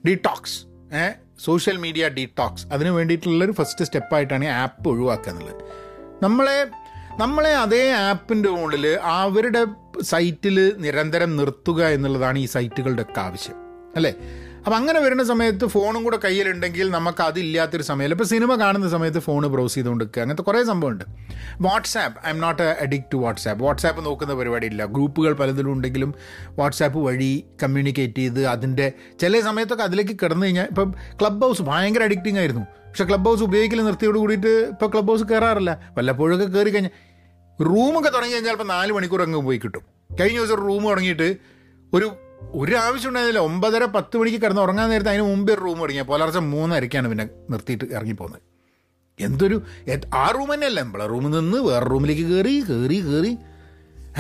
ഡീടോക്സ് 0.07 0.57
ഏ? 0.95 1.05
സോഷ്യൽ 1.39 1.77
മീഡിയ 1.77 2.09
ഡീടോക്സ് 2.09 2.67
അതിന് 2.73 2.89
വേണ്ടിയിട്ടുള്ളൊരു 2.91 3.53
ഫസ്റ്റ് 3.53 3.85
സ്റ്റെപ്പായിട്ടാണ് 3.85 4.45
ഈ 4.45 4.53
ആപ്പ് 4.63 4.89
ഒഴിവാക്കുക 4.89 5.31
എന്നുള്ളത്. 5.31 5.63
നമ്മളെ 6.23 6.59
നമ്മളെ 7.19 7.57
അതേ 7.57 7.93
ആപ്പിന്റെ 8.03 8.49
മുകളിൽ 8.49 8.87
അവരുടെ 9.17 9.63
സൈറ്റിൽ 10.03 10.75
നിരന്തരം 10.79 11.37
നിർത്തുക 11.37 11.85
എന്നുള്ളതാണ് 11.89 12.39
ഈ 12.39 12.47
സൈറ്റുകളുടെ 12.47 13.03
ഒക്കെ 13.03 13.21
ആവശ്യം. 13.21 13.59
അല്ലേ? 13.97 14.13
അപ്പം 14.65 14.77
അങ്ങനെ 14.77 15.01
വരുന്ന 15.01 15.25
സമയത്ത് 15.25 15.67
ഫോണും 15.67 16.05
കൂടെ 16.05 16.19
കയ്യിലുണ്ടെങ്കിൽ 16.25 16.91
നമുക്ക് 16.91 17.23
അതില്ലാത്തൊരു 17.23 17.83
സമയം 17.83 18.11
ഇപ്പോൾ 18.11 18.25
സിനിമ 18.25 18.55
കാണുന്ന 18.55 18.89
സമയത്ത് 18.89 19.19
ഫോൺ 19.19 19.47
ബ്രൗസ് 19.47 19.75
ചെയ്തുകൊണ്ടിരിക്കുക. 19.75 20.23
അങ്ങനത്തെ 20.23 20.43
കുറേ 20.43 20.65
സംഭവമുണ്ട്. 20.65 21.05
WhatsApp 21.61 22.27
I'm 22.31 22.39
not 22.39 22.63
a 22.63 22.83
addict 22.83 23.13
to 23.13 23.17
WhatsApp 23.17 23.65
WhatsApp 23.65 24.07
നോക്കുന്ന 24.07 24.35
പരിപാടിയില്ല. 24.35 24.85
ഗ്രൂപ്പുകൾ 24.85 25.33
പലതിലും 25.33 25.73
ഉണ്ടെങ്കിലും 25.73 26.15
വാട്സാപ്പ് 26.51 26.99
വഴി 26.99 27.45
കമ്മ്യൂണിക്കേറ്റ് 27.63 28.19
ചെയ്ത് 28.19 28.47
അതിന്റെ 28.47 28.93
ചില 29.21 29.41
സമയത്തൊക്കെ 29.41 29.85
അതിലേക്ക് 29.85 30.17
കിടന്നു 30.23 30.47
കഴിഞ്ഞാൽ 30.47 30.65
ഇപ്പം 30.65 30.95
ക്ലബ് 31.21 31.43
ഹൗസ് 31.43 31.63
ഭയങ്കര 31.63 32.03
അഡിക്റ്റിംഗ് 32.03 32.39
ആയിരുന്നു. 32.39 32.61
പക്ഷേ 32.61 33.05
ക്ലബ് 33.05 33.25
ഹൗസ് 33.25 33.43
ഉപയോഗിക്കൽ 33.43 33.85
നിർത്തിയോട് 33.85 34.19
കൂടിയിട്ട് 34.19 34.49
ഇപ്പോൾ 34.49 34.87
ക്ലബ് 34.87 35.09
ഹൗസ് 35.09 35.25
കയറാറില്ല 35.25 35.93
വല്ലപ്പോഴൊക്കെ 35.99 36.47
കയറി 36.47 36.71
കഴിഞ്ഞാൽ 36.71 36.91
റൂമൊക്കെ 37.65 38.11
തുടങ്ങി 38.11 38.35
കഴിഞ്ഞാൽ 38.35 38.53
ചിലപ്പോൾ 38.53 38.73
നാല് 38.73 38.93
മണിക്കൂർ 38.93 39.23
അങ്ങ് 39.23 39.39
പോയി 39.39 39.59
കിട്ടും. 39.59 39.83
കഴിഞ്ഞ 40.21 40.39
ദിവസം 40.39 40.55
റൂം 40.55 40.83
തുടങ്ങിയിട്ട് 40.83 41.37
ഒരു 41.93 42.13
ഒരു 42.61 42.75
ആവശ്യം 42.77 43.09
ഉണ്ടായിരുന്നില്ല 43.09 43.45
ഒമ്പതര 43.51 43.85
പത്ത് 43.97 44.17
മണിക്ക് 44.19 44.39
കിടന്ന് 44.43 44.63
ഉറങ്ങാൻ 44.63 44.89
നേരത്തെ 44.91 45.11
അതിന് 45.11 45.25
മുമ്പേ 45.31 45.55
റൂം 45.55 45.79
ഇറങ്ങിയ 45.85 46.03
പുലർച്ചെ 46.11 46.43
മൂന്നരയ്ക്കാണ് 46.55 47.09
പിന്നെ 47.13 47.27
നിർത്തിയിട്ട് 47.51 47.87
ഇറങ്ങിപ്പോകുന്നത് 47.97 48.43
എന്തൊരു 49.19 49.57
ആ 50.23 50.27
റൂം 50.37 50.49
തന്നെയല്ല. 50.55 50.81
നമ്മളെ 50.83 51.07
റൂമിൽ 51.07 51.33
നിന്ന് 51.39 51.59
വേറെ 51.71 51.87
റൂമിലേക്ക് 51.93 52.25
കയറി 52.31 52.55
കയറി 52.69 52.99
കയറി. 53.09 53.33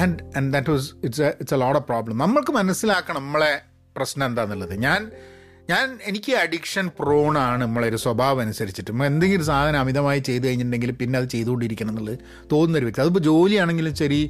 And 0.03 0.19
and 0.37 0.51
that 0.55 0.71
was 0.71 0.89
it's 1.07 1.23
it's 1.23 1.55
a 1.55 1.59
load 1.65 1.79
of 1.81 1.87
problem 1.91 2.19
നമ്മൾക്ക് 2.19 2.53
മനസ്സിലാക്കണം 2.53 3.23
നമ്മളെ 3.23 3.53
പ്രശ്നം 3.97 4.27
എന്താണെന്നുള്ളത് 4.27 4.75
ഞാൻ 4.87 5.11
ഞാൻ 5.71 5.99
എനിക്ക് 6.05 6.33
അഡിക്ഷൻ 6.33 6.87
പ്രോണാണ് 7.01 7.63
നമ്മളെ 7.63 7.87
ഒരു 7.89 7.97
സ്വഭാവം 7.97 8.41
അനുസരിച്ചിട്ട്. 8.41 8.91
നമ്മൾ 8.91 9.07
എന്തെങ്കിലും 9.07 9.45
സാധനം 9.45 9.81
അമിതമായി 9.81 10.21
ചെയ്ത് 10.21 10.47
കഴിഞ്ഞിട്ടുണ്ടെങ്കിൽ 10.47 10.93
പിന്നെ 10.93 11.19
അത് 11.19 11.29
ചെയ്തുകൊണ്ടിരിക്കണം 11.29 11.89
എന്നുള്ളത് 11.89 12.19
തോന്നുന്നൊരു 12.53 12.85
വ്യക്തി. 12.85 13.01
അതിപ്പോൾ 13.01 13.25
ജോലിയാണെങ്കിലും 13.31 13.95
ശരി 13.95 14.21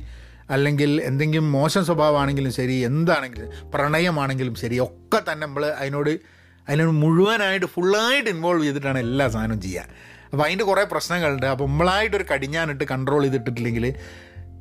അല്ലെങ്കിൽ 0.51 1.03
എന്തെങ്കിലും 1.03 1.53
മോശം 1.53 1.85
സ്വഭാവമാണെങ്കിലും 1.85 2.53
ശരി 2.53 2.73
എന്താണെങ്കിലും 2.73 3.71
പ്രണയമാണെങ്കിലും 3.71 4.55
ശരി 4.55 4.81
ഒക്കെ 4.81 5.33
തന്നെ 5.33 5.47
നമ്മൾ 5.47 5.67
അതിനോട് 5.67 6.21
അതിനോട് 6.69 6.91
മുഴുവനായിട്ട് 6.91 7.67
ഫുള്ളായിട്ട് 7.67 8.31
ഇൻവോൾവ് 8.31 8.65
ചെയ്തിട്ടാണ് 8.65 8.99
എല്ലാ 8.99 9.29
സാധനവും 9.29 9.61
ചെയ്യുക. 9.61 9.87
അപ്പോൾ 10.33 10.45
അതിന്റെ 10.45 10.65
കുറേ 10.65 10.85
പ്രശ്നങ്ങളുണ്ട്. 10.85 11.47
അപ്പോൾ 11.47 11.65
നമ്മളായിട്ടൊരു 11.65 12.25
കടിഞ്ഞാനിട്ട് 12.35 12.85
കൺട്രോൾ 12.85 13.23
ചെയ്തിട്ടില്ലെങ്കിൽ 13.23 13.95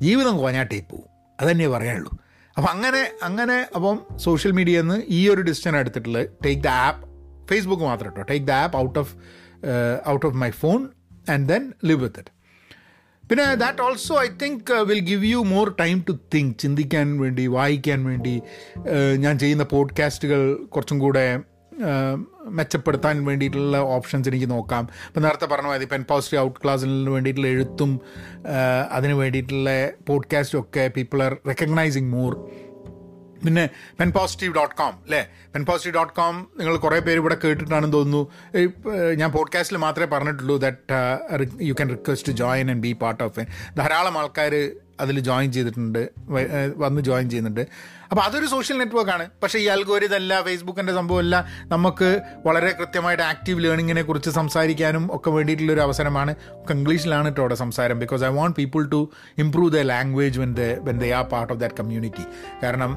ജീവിതം 0.01 0.37
കോഞ്ഞാട്ടേ 0.37 0.79
പോവും. 0.91 1.07
അതന്നെ 1.41 1.67
പറയാനുള്ളൂ. 1.67 2.11
അപ്പം 2.57 2.69
അങ്ങനെ 2.69 3.11
അങ്ങനെ 3.23 3.67
അപ്പം 3.75 3.99
സോഷ്യൽ 4.15 4.51
മീഡിയയിൽ 4.51 4.81
നിന്ന് 4.81 5.03
ഈ 5.09 5.29
ഒരു 5.29 5.41
ഡിസിഷൻ 5.41 5.77
എടുത്തിട്ടുള്ളത് 5.77 6.29
ടേക്ക് 6.45 6.63
ദ 6.63 6.67
ആപ്പ് 6.67 7.07
ഫേസ്ബുക്ക് 7.49 7.83
മാത്രം 7.83 8.09
കേട്ടോ 8.09 8.21
take 8.21 8.45
the 8.45 8.51
app 8.51 8.77
out 8.77 8.99
of 8.99 9.13
out 10.07 10.25
of 10.25 10.35
my 10.35 10.49
phone 10.49 10.89
and 11.29 11.49
then 11.49 11.73
live 11.85 12.03
with 12.03 12.19
it 12.19 12.42
പിന്നെ 13.29 13.55
that 13.55 13.81
also 13.81 14.21
I 14.21 14.27
think 14.41 14.73
will 14.73 14.99
give 14.99 15.25
you 15.25 15.37
more 15.37 15.75
time 15.79 16.05
to 16.09 16.13
think 16.33 16.59
ചിന്തിക്കാൻ 16.59 17.19
വേണ്ടി 17.19 17.47
വായിക്കാൻ 17.47 18.05
വേണ്ടി. 18.05 18.41
ഞാൻ 19.17 19.39
ചെയ്യുന്ന 19.39 19.63
പോഡ്കാസ്റ്റുകൾ 19.63 20.53
കുറച്ചും 20.63 20.99
കൂടെ 20.99 21.39
മെച്ചപ്പെടുത്താൻ 22.47 23.25
വേണ്ടിയിട്ടുള്ള 23.25 23.77
ഓപ്ഷൻസ് 23.77 24.29
എനിക്ക് 24.29 24.49
നോക്കാം. 24.49 24.89
ഇപ്പം 25.07 25.21
നേരത്തെ 25.21 25.45
പറഞ്ഞ 25.45 25.67
മതി 25.67 25.85
പെൻ 25.85 26.05
പോസിറ്റീവ് 26.09 26.43
ഔട്ട് 26.43 26.59
ക്ലാസ്സിന് 26.63 27.09
വേണ്ടിയിട്ടുള്ള 27.09 27.47
എഴുത്തും 27.47 27.99
അതിന് 28.91 29.13
വേണ്ടിയിട്ടുള്ള 29.13 29.89
പോഡ്കാസ്റ്റും 30.09 30.59
ഒക്കെ 30.59 30.91
പീപ്പിൾ 30.97 31.23
ആർ 31.23 31.37
റെക്കഗ്നൈസിങ് 31.47 32.09
മോർ 32.09 32.33
പിന്നെ 33.45 33.69
പെൻ 33.99 34.11
പോസിറ്റീവ് 34.11 34.55
ഡോട്ട് 34.55 34.75
കോം 34.75 34.93
അല്ലേ 35.03 35.21
പെൻ 35.55 35.65
പോസിറ്റീവ് 35.65 35.95
ഡോട്ട് 35.95 36.13
കോം 36.13 36.47
നിങ്ങൾ 36.59 36.77
കുറേ 36.77 36.99
പേര് 36.99 37.17
ഇവിടെ 37.17 37.37
കേട്ടിട്ടാണെന്ന് 37.43 37.93
തോന്നുന്നു. 37.93 38.21
ഞാൻ 39.13 39.31
പോഡ്കാസ്റ്റിൽ 39.31 39.77
മാത്രമേ 39.77 40.05
പറഞ്ഞിട്ടുള്ളൂ 40.05 40.57
that 40.57 40.97
you 41.61 41.73
can 41.73 41.89
request 41.89 42.33
join 42.33 42.71
and 42.71 42.81
be 42.81 42.93
part 43.01 43.23
of 43.23 43.39
a 43.39 43.45
ധാരാളം 43.77 44.17
ആൾക്കാർ 44.17 44.53
അതിൽ 45.03 45.19
ജോയിൻ 45.19 45.49
ചെയ്തിട്ടുണ്ട്. 45.51 46.01
വന്ന് 46.83 47.01
ജോയിൻ 47.01 47.27
ചെയ്യുന്നുണ്ട്. 47.29 47.63
അപ്പോൾ 48.11 48.21
അതൊരു 48.21 48.45
സോഷ്യൽ 48.45 48.77
നെറ്റ്വർക്കാണ് 48.77 49.25
പക്ഷേ 49.43 49.59
ഈ 49.59 49.65
അൽഗോരിതല്ല 49.75 50.41
ഫേസ്ബുക്കിന്റെ 50.41 50.93
സംഭവമല്ല 50.93 51.35
നമുക്ക് 51.73 52.09
വളരെ 52.45 52.71
കൃത്യമായിട്ട് 52.79 53.23
ആക്റ്റീവ് 53.23 53.63
ലേണിങ്ങിനെ 53.63 54.01
കുറിച്ച് 54.01 54.29
സംസാരിക്കാനും 54.29 55.05
ഒക്കെ 55.15 55.29
വേണ്ടിയിട്ടുള്ളൊരു 55.29 55.83
അവസരമാണ്. 55.87 56.35
ഒക്കെ 56.61 56.73
ഇംഗ്ലീഷിലാണ് 56.73 57.25
കേട്ടോ 57.25 57.41
അവിടെ 57.41 57.55
സംസാരം. 57.55 57.99
Because 57.99 58.23
I 58.23 58.31
want 58.39 58.55
people 58.55 58.83
to 58.93 59.01
improve 59.37 59.71
the 59.71 59.81
language 59.93 60.39
when 60.39 60.53
the 60.61 60.67
when 60.87 60.99
the 61.03 61.11
are 61.19 61.25
part 61.33 61.53
of 61.53 61.61
that 61.61 61.75
community 61.81 62.25
കാരണം 62.63 62.93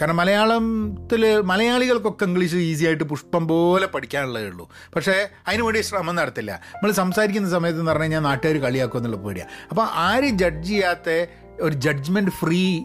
കാരണം 0.00 0.16
മലയാളത്തിൽ 0.16 1.40
മലയാളികൾക്കൊക്കെ 1.40 2.24
ഇംഗ്ലീഷ് 2.24 2.54
ഈസി 2.54 2.84
ആയിട്ട് 2.84 3.04
പുഷ്പം 3.04 3.48
പോലെ 3.48 3.86
പഠിക്കാനുള്ളതേ 3.86 4.46
ഉള്ളൂ. 4.46 4.70
പക്ഷേ 4.96 5.28
അതിന് 5.48 5.62
വേണ്ടി 5.62 5.80
ശ്രമം 5.80 6.14
നടത്തില്ല. 6.14 6.60
നമ്മൾ 6.74 6.92
സംസാരിക്കുന്ന 6.92 7.48
സമയത്ത് 7.48 7.78
എന്ന് 7.78 7.90
പറഞ്ഞു 7.90 8.02
കഴിഞ്ഞാൽ 8.02 8.20
നാട്ടുകാർ 8.20 8.56
കളിയാക്കും 8.56 8.98
എന്നുള്ള 8.98 9.16
പേടിയാണ് 9.16 9.50
അപ്പോൾ 9.68 9.86
ആരും 9.92 10.38
ജഡ്ജ് 10.38 10.68
ചെയ്യാത്ത 10.68 11.26
ഒരു 11.60 11.74
ജഡ്ജ്മെന്റ് 11.74 12.30
ഫ്രീ 12.30 12.84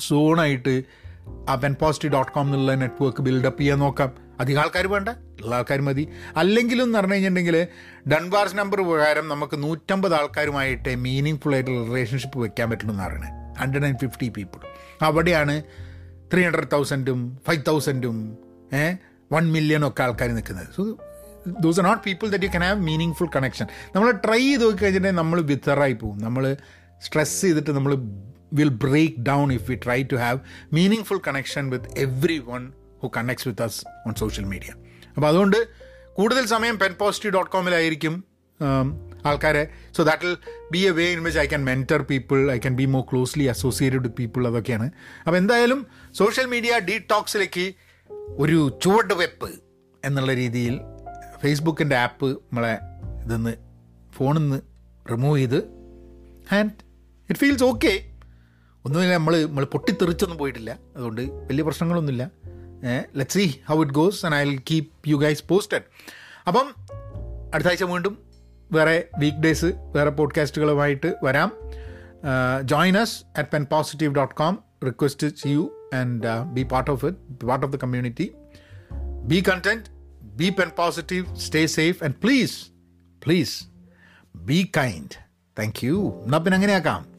സോണായിട്ട് 0.00 0.82
ആ 1.48 1.54
പെൻ 1.54 1.74
പോസിറ്റീവ് 1.80 2.12
ഡോട്ട് 2.12 2.32
കോം 2.32 2.44
എന്നുള്ള 2.44 2.74
നെറ്റ്വർക്ക് 2.74 3.22
ബിൽഡപ്പ് 3.22 3.60
ചെയ്യാൻ 3.60 3.78
നോക്കാം. 3.78 4.12
അധികം 4.40 4.60
ആൾക്കാർ 4.60 4.86
വേണ്ട. 4.86 5.08
ഉള്ള 5.44 5.56
ആൾക്കാർ 5.56 5.80
മതി. 5.80 6.08
അല്ലെങ്കിലും 6.36 6.84
എന്ന് 6.84 6.98
പറഞ്ഞു 6.98 7.12
കഴിഞ്ഞിട്ടുണ്ടെങ്കിൽ 7.12 7.66
ഡൺബാർസ് 8.12 8.56
നമ്പർ 8.56 8.80
പ്രകാരം 8.80 9.28
നമുക്ക് 9.28 9.62
നൂറ്റമ്പത് 9.62 10.14
ആൾക്കാരുമായിട്ട് 10.14 10.96
മീനിങ് 10.96 11.38
ഫുൾ 11.38 11.54
ആയിട്ടുള്ള 11.54 11.86
റിലേഷൻഷിപ്പ് 11.86 12.38
വെക്കാൻ 12.38 12.70
പറ്റുള്ളൂ 12.70 12.94
എന്ന് 12.94 13.04
പറയുന്നത് 13.04 13.58
ഹൺഡ്രഡ് 13.58 13.84
ആൻഡ് 13.84 13.98
ഫിഫ്റ്റി 13.98 14.28
പീപ്പിൾ 14.28 14.58
അവിടെയാണ് 15.02 15.62
ത്രീ 16.34 16.44
ഹൺഡ്രഡ് 16.48 16.70
തൗസൻഡും 16.76 17.20
ഫൈവ് 17.48 17.62
തൗസൻഡും 17.70 18.18
വൺ 19.34 19.44
മില്യണും 19.56 19.86
ഒക്കെ 19.90 20.02
ആൾക്കാർ 20.06 20.30
നിൽക്കുന്നത്. 20.38 20.68
So 20.76 20.82
those 21.64 21.78
are 21.80 21.86
not 21.88 22.02
people 22.06 22.26
that 22.34 22.46
you 22.46 22.52
can 22.54 22.64
have 22.68 22.78
meaningful 23.18 23.30
connection 23.36 23.66
നമ്മൾ 23.94 24.08
ട്രൈ 24.26 24.40
ചെയ്ത് 24.44 24.64
നോക്കി 24.64 24.78
കഴിഞ്ഞിട്ടുണ്ടെങ്കിൽ 24.84 25.22
നമ്മൾ 25.22 25.40
വിത്തറായി 25.50 25.96
പോകും. 26.02 26.18
നമ്മൾ 26.26 26.44
സ്ട്രെസ് 27.06 27.34
ചെയ്തിട്ട് 27.44 27.72
നമ്മൾ 27.78 27.94
will 28.58 28.72
break 28.84 29.16
down 29.30 29.46
if 29.58 29.66
we 29.70 29.76
try 29.86 29.98
to 30.12 30.18
have 30.24 30.38
meaningful 31.08 31.22
connection 31.28 31.64
with 31.74 31.88
everyone 32.50 32.62
who 33.02 33.08
connects 33.16 33.46
with 33.48 33.64
us 33.68 33.80
on 34.08 34.14
social 34.22 34.46
media 34.52 34.70
അപ്പോൾ 35.16 35.28
അതുകൊണ്ട് 35.30 35.58
കൂടുതൽ 36.18 36.44
സമയം 36.54 36.76
പെൻ 36.84 36.92
പോസിറ്റീവ് 37.02 37.34
ഡോട്ട് 37.36 37.50
കോമിലായിരിക്കും 37.54 38.14
ആൾക്കാരെ. 39.28 39.62
So 39.96 40.00
that 40.08 40.24
will 40.26 40.36
be 40.74 40.80
a 40.88 40.90
way 40.98 41.04
in 41.14 41.20
which 41.26 41.40
I 41.42 41.46
can 41.52 41.62
mentor 41.68 42.00
people 42.10 42.38
I 42.54 42.58
can 42.64 42.74
be 42.80 42.86
more 42.94 43.02
closely 43.10 43.46
associated 43.54 44.02
with 44.06 44.18
people 44.20 44.42
അതൊക്കെയാണ്. 44.50 44.86
അപ്പോൾ 45.24 45.38
എന്തായാലും 45.42 45.80
social 46.18 46.46
media 46.46 46.78
ഡീടോക്സിലേക്ക് 46.78 47.74
ഒരു 48.38 48.78
ചുവട് 48.82 49.14
വെപ്പ് 49.14 49.48
എന്നുള്ള 50.04 50.34
രീതിയിൽ 50.34 50.80
ഫേസ്ബുക്കിന്റെ 51.42 51.96
ആപ്പ് 51.96 52.26
നമ്മളെ 52.26 52.78
ഇതെന്ന് 53.24 53.54
ഫോണിൽ 54.12 54.38
നിന്ന് 54.38 54.60
റിമൂവ് 55.10 55.38
ചെയ്ത് 55.38 55.56
ആൻഡ് 56.54 56.70
ഇറ്റ് 57.28 57.38
ഫീൽസ് 57.38 57.64
ഓക്കെ. 57.64 57.92
ഒന്നുമില്ല 58.84 59.12
നമ്മൾ 59.14 59.46
നമ്മൾ 59.46 59.64
പൊട്ടിത്തെറിച്ചൊന്നും 59.64 60.38
പോയിട്ടില്ല. 60.38 60.78
അതുകൊണ്ട് 60.96 61.20
വലിയ 61.20 61.62
പ്രശ്നങ്ങളൊന്നുമില്ല. 61.62 62.30
Let 63.16 63.30
see 63.30 63.60
how 63.68 63.82
it 63.82 63.92
goes 63.92 64.26
and 64.26 64.36
I 64.36 64.44
will 64.48 64.60
keep 64.70 65.08
you 65.08 65.16
guys 65.16 65.44
posted 65.48 65.82
അപ്പം 66.46 66.74
അടുത്ത 67.54 67.68
ആഴ്ച 67.68 67.84
വീണ്ടും 67.84 68.18
വേറെ 68.72 69.08
വീക്ക് 69.18 69.38
ഡേയ്സ് 69.38 69.72
വേറെ 69.96 70.10
പോഡ്കാസ്റ്റുകളുമായിട്ട് 70.10 71.14
വരാം. 71.22 71.52
Join 72.62 72.98
us 72.98 73.24
at 73.38 73.48
pen 73.48 73.64
positive 73.64 74.14
dot 74.14 74.34
com 74.34 74.64
requested 74.84 75.44
you 75.44 75.72
and 75.92 76.24
uh, 76.24 76.44
be 76.44 76.64
part 76.64 76.88
of 76.88 77.04
it, 77.04 77.16
part 77.38 77.64
of 77.64 77.72
the 77.72 77.78
community. 77.78 78.34
Be 79.26 79.40
content, 79.40 79.90
be 80.36 80.50
pen 80.50 80.70
positive, 80.70 81.26
stay 81.34 81.66
safe, 81.66 82.02
and 82.02 82.18
please, 82.20 82.70
please 83.20 83.68
be 84.44 84.64
kind. 84.66 85.16
Thank 85.54 85.82
you. 85.82 86.20
Na 86.26 86.40
pinanginakam. 86.40 87.13